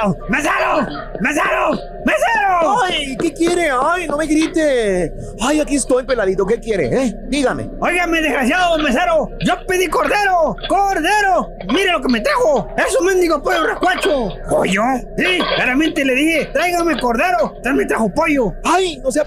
¡Au! 0.00 0.16
¡Mesero! 0.28 0.84
¡Mesero! 1.20 1.70
¡Mesero! 2.04 2.82
¡Ay! 2.82 3.16
¿Qué 3.16 3.32
quiere? 3.32 3.70
¡Ay, 3.70 4.08
no 4.08 4.16
me 4.16 4.26
grite! 4.26 5.12
¡Ay, 5.40 5.60
aquí 5.60 5.76
estoy, 5.76 6.02
peladito! 6.02 6.44
¿Qué 6.44 6.58
quiere, 6.58 6.86
eh? 6.86 7.14
Dígame. 7.28 7.70
Óigame, 7.78 8.20
desgraciado 8.20 8.78
mesero. 8.78 9.28
Yo 9.46 9.54
pedí 9.68 9.86
cordero. 9.86 10.56
¡Cordero! 10.68 11.50
Mire 11.72 11.92
lo 11.92 12.00
que 12.00 12.08
me 12.08 12.20
trajo. 12.20 12.66
Es 12.76 12.98
un 12.98 13.06
mendigo 13.06 13.40
pollo 13.40 13.64
rascuacho. 13.64 14.30
¿Pollo? 14.50 14.82
Sí, 15.16 15.38
claramente 15.54 16.04
le 16.04 16.14
dije, 16.16 16.46
tráigame 16.46 16.98
cordero. 16.98 17.52
Usted 17.54 17.70
me 17.70 17.86
trajo 17.86 18.12
pollo. 18.12 18.52
¡Ay! 18.64 18.98
No 19.04 19.12
sea. 19.12 19.24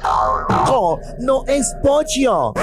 No, 0.50 1.00
no 1.20 1.44
es 1.48 1.74
pollo. 1.82 2.54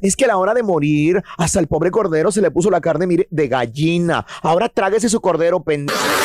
Es 0.00 0.14
que 0.14 0.26
a 0.26 0.28
la 0.28 0.36
hora 0.36 0.54
de 0.54 0.62
morir, 0.62 1.22
hasta 1.38 1.58
el 1.58 1.66
pobre 1.66 1.90
cordero 1.90 2.30
se 2.30 2.40
le 2.40 2.50
puso 2.50 2.70
la 2.70 2.80
carne, 2.80 3.06
mire, 3.06 3.26
de 3.30 3.48
gallina. 3.48 4.26
Ahora 4.42 4.68
tráguese 4.68 5.08
su 5.08 5.20
cordero, 5.20 5.60
pendejo. 5.60 5.77
¡No. 5.86 6.18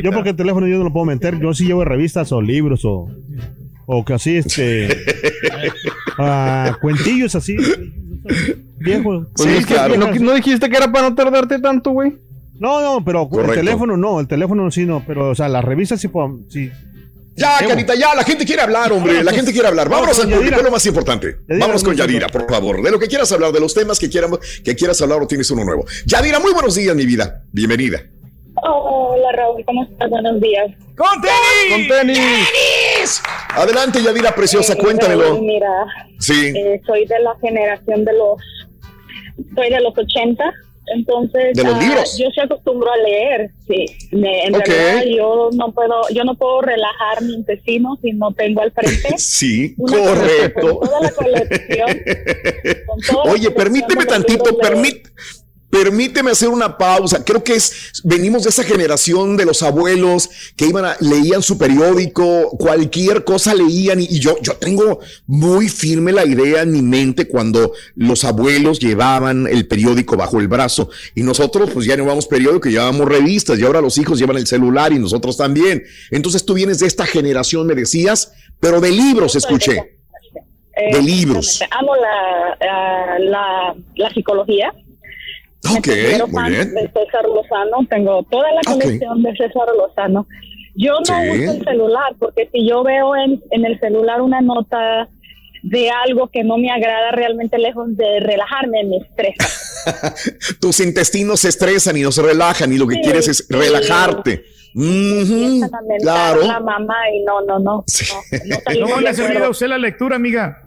Yo 0.04 0.12
porque 0.12 0.30
el 0.32 0.36
teléfono 0.36 0.68
yo 0.68 0.78
no 0.78 0.84
lo 0.86 0.92
puedo 0.94 1.06
meter. 1.06 1.40
Yo 1.40 1.54
sí 1.54 1.66
llevo 1.66 1.86
revistas 1.86 2.32
o 2.32 2.42
libros 2.42 2.82
o, 2.84 3.08
o 3.86 4.06
que 4.06 4.14
así, 4.16 4.38
este... 4.38 4.90
ah, 6.18 6.78
cuentillos 6.82 7.36
así. 7.36 7.56
Viejos. 8.80 9.28
Pues 9.36 9.50
es 9.60 9.66
que 9.66 9.76
no, 9.98 10.14
no 10.14 10.34
dijiste 10.34 10.70
que 10.70 10.78
era 10.78 10.92
para 10.92 11.10
no 11.10 11.16
tardarte 11.16 11.60
tanto, 11.60 11.92
güey. 11.92 12.14
No, 12.60 12.82
no, 12.82 13.04
pero 13.04 13.28
Correcto. 13.28 13.54
el 13.54 13.60
teléfono 13.66 13.98
no, 13.98 14.20
el 14.20 14.28
teléfono 14.28 14.70
sí 14.70 14.86
no, 14.86 15.04
pero 15.08 15.30
o 15.32 15.36
sea, 15.36 15.50
las 15.50 15.66
revistas 15.66 16.00
sí 16.00 16.08
puedo, 16.10 16.40
sí. 16.50 16.70
Ya. 17.36 17.58
Carita, 17.66 17.96
ya, 17.96 18.14
la 18.14 18.24
gente 18.24 18.46
quiere 18.46 18.62
hablar, 18.62 18.92
hombre, 18.92 19.14
Vámonos, 19.14 19.26
la 19.26 19.32
gente 19.32 19.52
quiere 19.54 19.68
hablar. 19.68 19.88
Vámonos 19.90 20.18
Vamos 20.18 20.32
al 20.34 20.38
público, 20.38 20.58
es 20.58 20.64
lo 20.64 20.72
más 20.72 20.86
importante. 20.86 21.28
Yadira, 21.48 21.60
Vámonos 21.60 21.84
con 21.84 21.96
Yadira, 21.96 22.28
por 22.28 22.48
favor. 22.50 22.82
De 22.84 22.92
lo 22.92 23.00
que 23.00 23.08
quieras 23.08 23.32
hablar, 23.32 23.52
de 23.52 23.60
los 23.60 23.74
temas 23.74 23.98
que, 24.00 24.10
quieran, 24.10 24.32
que 24.64 24.76
quieras 24.76 25.02
hablar 25.02 25.22
o 25.22 25.28
tienes 25.28 25.50
uno 25.52 25.64
nuevo. 25.64 25.86
Yadira, 26.06 26.40
muy 26.40 26.52
buenos 26.54 26.76
días, 26.76 26.96
mi 26.96 27.06
vida. 27.06 27.42
Bienvenida. 27.52 28.02
Hola 28.64 29.32
Raúl, 29.32 29.64
¿cómo 29.66 29.84
estás? 29.86 30.10
Buenos 30.10 30.40
días. 30.42 30.68
¡Con 30.98 31.22
tenis! 31.22 31.88
¡Con 31.90 31.98
tenis! 31.98 33.22
Adelante, 33.56 34.04
Yadira, 34.04 34.36
preciosa, 34.36 34.74
Eh, 34.74 34.78
cuéntamelo. 34.78 35.24
Raúl, 35.24 35.42
mira, 35.42 35.68
Sí. 36.20 36.54
eh, 36.56 36.82
soy 36.86 37.06
de 37.06 37.20
la 37.22 37.34
generación 37.40 38.04
de 38.06 38.12
los, 38.14 38.42
soy 39.56 39.70
de 39.70 39.80
los 39.82 39.98
80, 39.98 40.44
entonces 40.88 41.56
¿De 41.56 41.64
los 41.64 41.74
ah, 41.76 42.04
yo 42.18 42.30
se 42.32 42.42
acostumbro 42.42 42.92
a 42.92 42.98
leer, 42.98 43.52
sí. 43.68 43.86
Me- 44.12 44.44
en 44.46 44.56
Ok. 44.56 44.66
realidad 44.68 45.04
yo 45.18 45.50
no 45.54 45.72
puedo, 45.72 46.02
yo 46.14 46.24
no 46.24 46.36
puedo 46.36 46.62
relajar 46.62 47.22
mi 47.22 47.34
intestino 47.36 47.98
si 48.02 48.12
no 48.14 48.34
tengo 48.34 48.62
al 48.62 48.72
frente 48.72 49.10
Sí, 49.18 49.76
correcto. 49.78 50.80
con 50.80 50.88
toda 50.90 51.02
la 51.02 51.12
colección. 51.12 51.88
con 52.88 53.00
toda 53.02 53.26
la 53.26 53.32
Oye, 53.32 53.44
colección 53.46 53.54
permíteme 53.54 54.06
tantito, 54.06 54.52
de- 54.52 54.58
permíteme. 55.72 56.32
Hacer 56.32 56.50
una 56.50 56.78
pausa. 56.78 57.24
Creo 57.26 57.44
que 57.44 57.56
es, 57.56 58.02
venimos 58.04 58.44
de 58.44 58.50
esa 58.50 58.64
generación 58.64 59.38
de 59.38 59.46
los 59.46 59.64
abuelos 59.64 60.30
que 60.56 60.68
iban 60.68 60.86
a, 60.86 60.98
leían 61.00 61.42
su 61.42 61.58
periódico, 61.58 62.52
cualquier 62.52 63.24
cosa 63.24 63.54
leían 63.56 64.00
y, 64.00 64.06
y 64.06 64.20
yo, 64.20 64.36
yo 64.42 64.54
tengo 64.56 65.00
muy 65.26 65.68
firme 65.68 66.12
la 66.12 66.26
idea 66.26 66.62
en 66.62 66.72
mi 66.72 66.82
mente 66.82 67.28
cuando 67.28 67.74
los 67.96 68.24
abuelos 68.24 68.80
llevaban 68.80 69.48
el 69.48 69.68
periódico 69.68 70.16
bajo 70.16 70.40
el 70.40 70.48
brazo 70.48 70.90
y 71.16 71.24
nosotros 71.24 71.72
pues 71.74 71.86
ya 71.86 71.98
no 71.98 72.04
llevamos 72.04 72.28
periódico, 72.28 72.70
llevábamos 72.70 73.08
revistas 73.08 73.58
y 73.60 73.64
ahora 73.64 73.82
los 73.82 73.98
hijos 73.98 74.20
llevan 74.20 74.38
el 74.38 74.48
celular 74.48 74.94
y 74.94 75.00
nosotros 75.00 75.38
también. 75.38 75.84
Entonces 76.12 76.46
tú 76.46 76.54
vienes 76.54 76.80
de 76.80 76.88
esta 76.88 77.06
generación, 77.06 77.68
me 77.68 77.76
decías, 77.76 78.34
pero 78.60 78.80
de 78.82 78.92
libros 78.92 79.36
escuché. 79.36 79.98
Eh, 80.76 80.96
de 80.96 81.02
libros. 81.02 81.62
Amo 81.72 81.96
la, 81.96 82.58
ah, 82.70 83.20
la, 83.20 83.76
la 83.96 84.10
psicología. 84.12 84.74
Ok, 85.70 85.88
muy 86.30 86.50
bien. 86.52 86.74
De 86.74 86.82
César 86.92 87.24
Lozano, 87.26 87.86
tengo 87.90 88.24
toda 88.30 88.52
la 88.52 88.62
colección 88.66 89.22
de 89.24 89.32
César 89.36 89.68
Lozano. 89.78 90.28
Yo 90.76 90.94
no 91.00 91.06
Sí. 91.06 91.30
uso 91.44 91.52
el 91.52 91.64
celular 91.64 92.16
porque 92.20 92.50
si 92.52 92.68
yo 92.68 92.84
veo 92.84 93.16
en, 93.16 93.42
en 93.52 93.66
el 93.66 93.80
celular 93.80 94.22
una 94.22 94.42
nota 94.42 95.08
de 95.64 95.90
algo 95.92 96.28
que 96.30 96.44
no 96.44 96.58
me 96.58 96.72
agrada 96.72 97.12
realmente 97.12 97.58
lejos 97.60 97.96
de 97.96 98.20
relajarme, 98.22 98.84
me 98.86 98.98
estresa. 98.98 100.14
Tus 100.60 100.80
intestinos 100.80 101.42
se 101.42 101.50
estresan 101.50 101.98
y 101.98 102.02
no 102.02 102.12
se 102.12 102.22
relajan 102.24 102.72
y 102.74 102.78
lo 102.78 102.88
que 102.88 102.96
Sí, 102.96 103.02
quieres 103.04 103.28
es 103.28 103.38
sí. 103.40 103.46
relajarte. 103.54 104.44
Mentar 104.74 105.70
claro. 106.02 106.42
la 106.44 106.60
mamá 106.62 106.96
y 107.14 107.24
no, 107.24 107.42
no, 107.42 107.60
no. 107.60 107.64
no, 107.64 107.84
no 107.84 107.84
salimos 108.64 108.90
¿Cómo 108.90 108.96
de 108.96 109.02
le 109.02 109.10
ha 109.10 109.14
servido 109.14 109.46
a 109.46 109.50
usted 109.50 109.68
la 109.68 109.78
lectura, 109.78 110.16
amiga? 110.16 110.64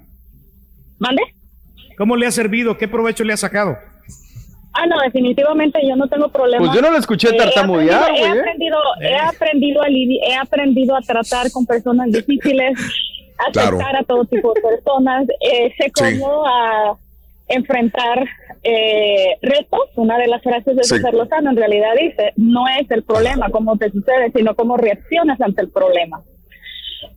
¿Mande? 0.98 1.22
¿Cómo 1.96 2.14
le 2.16 2.26
ha 2.26 2.30
servido? 2.30 2.76
¿Qué 2.76 2.86
provecho 2.86 3.24
le 3.24 3.32
ha 3.32 3.36
sacado? 3.36 3.76
Ah, 4.76 4.86
no, 4.86 4.98
definitivamente 5.00 5.78
yo 5.86 5.94
no 5.96 6.08
tenor 6.08 6.30
problema. 6.32 6.64
Pues 6.64 6.74
yo 6.74 6.82
no 6.82 6.90
la 6.90 6.98
escuché 6.98 7.28
Eh, 7.28 7.32
he 7.34 7.36
tartamudear, 7.38 8.02
aprendido- 8.02 8.18
güey, 8.18 8.32
He 8.32 8.36
¿eh? 8.36 8.40
aprendido, 8.40 8.78
he 9.00 9.16
aprendido 9.16 9.82
a 9.82 9.88
he 9.88 10.34
aprendido 10.34 10.96
a 10.96 11.00
tratar 11.00 11.50
con 11.52 11.64
personas 11.64 12.10
difíciles, 12.10 12.72
aceptar 13.38 13.70
Claro. 13.78 13.98
a 14.00 14.02
todo 14.04 14.24
tipo 14.24 14.52
de 14.52 14.60
personas, 14.60 15.26
eh, 15.40 15.72
sé 15.78 15.84
Sí. 15.94 16.18
cómo 16.18 16.44
a 16.46 16.96
enfrentar 17.48 18.26
eh, 18.66 19.36
retos. 19.42 19.90
Una 19.96 20.16
de 20.16 20.26
las 20.26 20.42
frases 20.42 20.74
de 20.74 20.82
Sí. 20.84 20.94
César 20.96 21.12
Lozano 21.12 21.50
en 21.50 21.56
realidad 21.56 21.90
dice, 22.00 22.32
no 22.36 22.66
es 22.66 22.90
el 22.90 23.02
problema 23.02 23.50
cómo 23.50 23.76
te 23.76 23.90
sucede, 23.90 24.32
sino 24.34 24.54
cómo 24.54 24.78
reaccionas 24.78 25.38
ante 25.42 25.60
el 25.60 25.68
problema. 25.68 26.22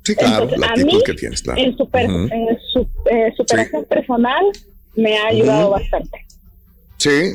Sí, 0.04 0.14
claro, 0.16 0.44
Entonces, 0.44 0.60
la 0.60 0.68
a 0.68 0.76
mí, 0.76 1.02
que 1.06 1.14
tienes, 1.14 1.42
claro. 1.42 1.62
En, 1.62 1.78
super- 1.78 2.10
Ujú. 2.10 2.28
en 2.34 2.60
su- 2.74 2.90
eh, 3.10 3.32
superación 3.38 3.86
personal 3.86 4.44
me 4.98 5.18
ha 5.18 5.28
ayudado 5.28 5.70
bastante. 5.70 6.26
Sí, 6.98 7.34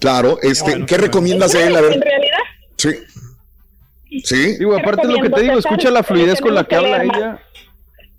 claro. 0.00 0.38
Este, 0.42 0.84
¿Qué 0.86 0.96
recomiendas 0.96 1.52
de 1.52 1.66
él? 1.66 1.76
A 1.76 1.78
En 1.80 2.00
realidad, 2.00 2.38
sí. 2.76 2.90
Sí. 4.24 4.56
Digo, 4.58 4.76
aparte 4.76 5.06
de 5.06 5.12
lo 5.14 5.22
que 5.22 5.30
te 5.30 5.42
digo, 5.42 5.58
escucha 5.58 5.90
la 5.90 6.02
fluidez 6.02 6.40
con 6.40 6.54
la 6.54 6.64
que 6.64 6.76
habla 6.76 7.04
ella. 7.04 7.38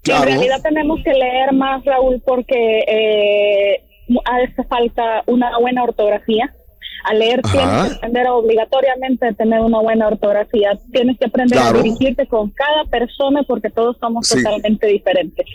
Claro. 0.04 0.24
En 0.24 0.30
realidad 0.38 0.62
tenemos 0.62 1.00
que 1.04 1.14
leer 1.14 1.52
más, 1.54 1.84
Raúl, 1.84 2.22
porque 2.26 2.80
eh, 2.88 3.84
hace 4.26 4.64
falta 4.66 5.24
una 5.26 5.58
buena 5.60 5.84
ortografía. 5.84 6.54
Al 7.06 7.20
leer 7.20 7.40
Ajá. 7.44 7.52
tienes 7.54 7.90
que 7.90 7.96
aprender 7.98 8.28
obligatoriamente 8.28 9.28
a 9.28 9.34
tener 9.34 9.60
una 9.62 9.80
buena 9.80 10.08
ortografía. 10.08 10.78
Tienes 10.92 11.18
que 11.18 11.26
aprender 11.26 11.58
Claro. 11.58 11.80
a 11.80 11.82
dirigirte 11.84 12.28
con 12.28 12.50
cada 12.52 12.86
persona 12.86 13.42
porque 13.44 13.70
todos 13.70 13.98
somos 14.00 14.28
Sí. 14.28 14.44
totalmente 14.44 14.88
diferentes. 14.88 15.46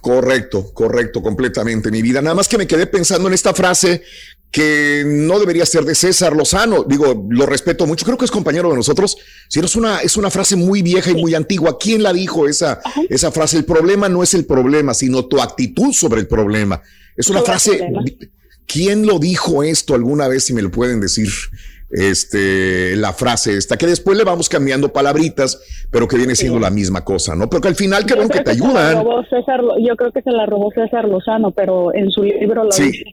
Correcto, 0.00 0.72
correcto, 0.72 1.22
completamente, 1.22 1.90
mi 1.90 2.02
vida. 2.02 2.22
Nada 2.22 2.34
más 2.34 2.48
que 2.48 2.58
me 2.58 2.66
quedé 2.66 2.86
pensando 2.86 3.28
en 3.28 3.34
esta 3.34 3.54
frase 3.54 4.02
que 4.50 5.04
no 5.04 5.38
debería 5.38 5.66
ser 5.66 5.84
de 5.84 5.94
César 5.94 6.34
Lozano. 6.34 6.84
Digo, 6.84 7.26
lo 7.28 7.46
respeto 7.46 7.86
mucho, 7.86 8.04
creo 8.04 8.16
que 8.16 8.24
es 8.24 8.30
compañero 8.30 8.70
de 8.70 8.76
nosotros. 8.76 9.16
Si 9.48 9.60
no 9.60 9.66
es 9.66 9.76
una, 9.76 10.00
es 10.00 10.16
una 10.16 10.30
frase 10.30 10.56
muy 10.56 10.82
vieja 10.82 11.10
y 11.10 11.14
muy 11.14 11.34
antigua. 11.34 11.78
¿Quién 11.78 12.02
la 12.02 12.12
dijo 12.12 12.48
esa, 12.48 12.80
esa 13.10 13.32
frase? 13.32 13.58
El 13.58 13.64
problema 13.64 14.08
no 14.08 14.22
es 14.22 14.34
el 14.34 14.46
problema, 14.46 14.94
sino 14.94 15.26
tu 15.26 15.40
actitud 15.40 15.92
sobre 15.92 16.20
el 16.20 16.26
problema. 16.26 16.80
Es 17.16 17.28
una 17.28 17.42
frase. 17.42 17.86
¿Quién 18.66 19.06
lo 19.06 19.18
dijo 19.18 19.62
esto 19.62 19.94
alguna 19.94 20.28
vez? 20.28 20.44
Si 20.44 20.52
me 20.52 20.62
lo 20.62 20.70
pueden 20.70 21.00
decir. 21.00 21.28
Este, 21.88 22.96
la 22.96 23.12
frase 23.12 23.56
esta, 23.56 23.76
que 23.76 23.86
después 23.86 24.18
le 24.18 24.24
vamos 24.24 24.48
cambiando 24.48 24.92
palabritas, 24.92 25.60
pero 25.90 26.06
que 26.08 26.16
viene 26.16 26.34
siendo 26.36 26.58
la 26.58 26.70
misma 26.70 27.04
cosa, 27.04 27.34
¿no? 27.34 27.48
Pero 27.48 27.60
que 27.62 27.68
al 27.68 27.74
final, 27.76 28.04
qué 28.06 28.14
bueno 28.14 28.30
que 28.30 28.40
te 28.40 28.50
ayudan. 28.50 28.94
robó 28.96 29.22
César 29.24 29.60
yo 29.80 29.96
creo 29.96 30.12
que 30.12 30.22
se 30.22 30.30
la 30.30 30.46
robó 30.46 30.70
César 30.72 31.06
Lozano, 31.08 31.50
pero 31.52 31.94
en 31.94 32.10
su 32.10 32.22
libro 32.22 32.64
lo 32.64 32.72
Sí. 32.72 32.84
dice. 32.90 33.04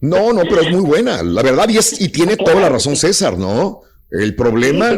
No, 0.00 0.32
no, 0.32 0.42
pero 0.42 0.60
es 0.60 0.70
muy 0.70 0.82
buena, 0.82 1.22
la 1.22 1.42
verdad, 1.42 1.66
y, 1.70 1.78
es, 1.78 2.00
y 2.00 2.10
tiene 2.10 2.36
toda 2.36 2.56
la 2.56 2.68
razón 2.68 2.94
César, 2.94 3.38
¿no? 3.38 3.80
El 4.10 4.36
problema, 4.36 4.90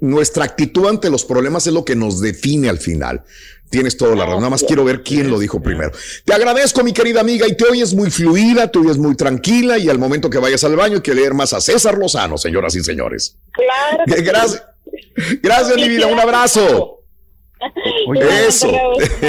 nuestra 0.00 0.44
actitud 0.44 0.86
ante 0.86 1.10
los 1.10 1.24
problemas 1.24 1.66
es 1.66 1.72
lo 1.72 1.84
que 1.84 1.96
nos 1.96 2.20
define 2.20 2.68
al 2.68 2.78
final. 2.78 3.24
Tienes 3.68 3.98
toda 3.98 4.14
la 4.16 4.24
razón, 4.24 4.38
nada 4.40 4.50
más 4.50 4.62
quiero 4.62 4.82
ver 4.84 5.02
quién 5.02 5.28
lo 5.30 5.38
dijo 5.38 5.60
primero. 5.60 5.90
Te 6.24 6.32
agradezco, 6.32 6.82
mi 6.82 6.92
querida 6.94 7.20
amiga, 7.20 7.46
y 7.46 7.54
te 7.56 7.64
oyes 7.64 7.92
muy 7.94 8.10
fluida, 8.10 8.68
te 8.68 8.78
oyes 8.78 8.96
muy 8.96 9.14
tranquila, 9.16 9.76
y 9.76 9.90
al 9.90 9.98
momento 9.98 10.30
que 10.30 10.38
vayas 10.38 10.64
al 10.64 10.76
baño 10.76 10.96
hay 10.96 11.02
que 11.02 11.14
leer 11.14 11.34
más 11.34 11.52
a 11.52 11.60
César 11.60 11.98
Lozano, 11.98 12.38
señoras 12.38 12.74
y 12.76 12.82
señores. 12.82 13.36
Claro. 13.52 14.04
Gracias, 14.24 14.62
gracias, 15.42 15.76
mi 15.76 15.88
vida, 15.88 16.06
un 16.06 16.18
abrazo. 16.20 16.94
Oye, 18.06 18.46
Eso. 18.46 18.70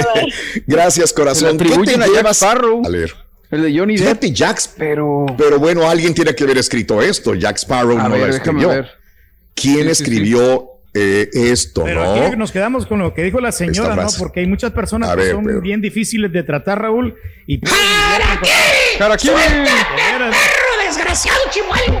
Gracias, 0.66 1.12
corazón. 1.12 1.58
¿Qué 1.58 1.64
a 1.74 1.76
te 1.82 1.84
Jack 1.98 2.08
llevas 2.16 2.36
Sparrow. 2.36 2.82
a 2.84 2.88
leer? 2.88 3.12
El 3.50 3.62
de 3.62 3.76
Johnny 3.78 3.96
Depp. 3.96 4.20
Fíjate, 4.22 4.32
Jax, 4.36 4.74
pero... 4.78 5.26
Pero 5.36 5.58
bueno, 5.58 5.90
alguien 5.90 6.14
tiene 6.14 6.32
que 6.36 6.44
haber 6.44 6.58
escrito 6.58 7.02
esto. 7.02 7.34
Jack 7.34 7.56
Sparrow 7.58 7.98
A 7.98 8.04
no 8.08 8.10
ver, 8.10 8.28
lo 8.28 8.34
escribió. 8.36 8.68
ver. 8.68 8.88
¿Quién 9.54 9.78
Sí, 9.78 9.82
sí, 9.82 9.88
escribió 9.90 10.68
eh, 10.94 11.28
esto, 11.32 11.82
Pero 11.84 12.04
no? 12.04 12.26
aquí 12.26 12.36
nos 12.36 12.52
quedamos 12.52 12.86
con 12.86 13.00
lo 13.00 13.12
que 13.12 13.22
dijo 13.24 13.40
la 13.40 13.50
señora, 13.50 13.96
¿no? 13.96 14.06
Porque 14.18 14.40
hay 14.40 14.46
muchas 14.46 14.70
personas 14.70 15.10
A 15.10 15.16
que 15.16 15.22
ver, 15.22 15.32
son 15.32 15.44
pero- 15.44 15.60
bien 15.60 15.80
difíciles 15.80 16.32
de 16.32 16.44
tratar, 16.44 16.80
Raúl. 16.82 17.16
Y 17.48 17.60
¡Caraquí! 17.60 19.28
¡Perro 19.28 20.84
desgraciado, 20.86 21.40
chimuelo! 21.50 22.00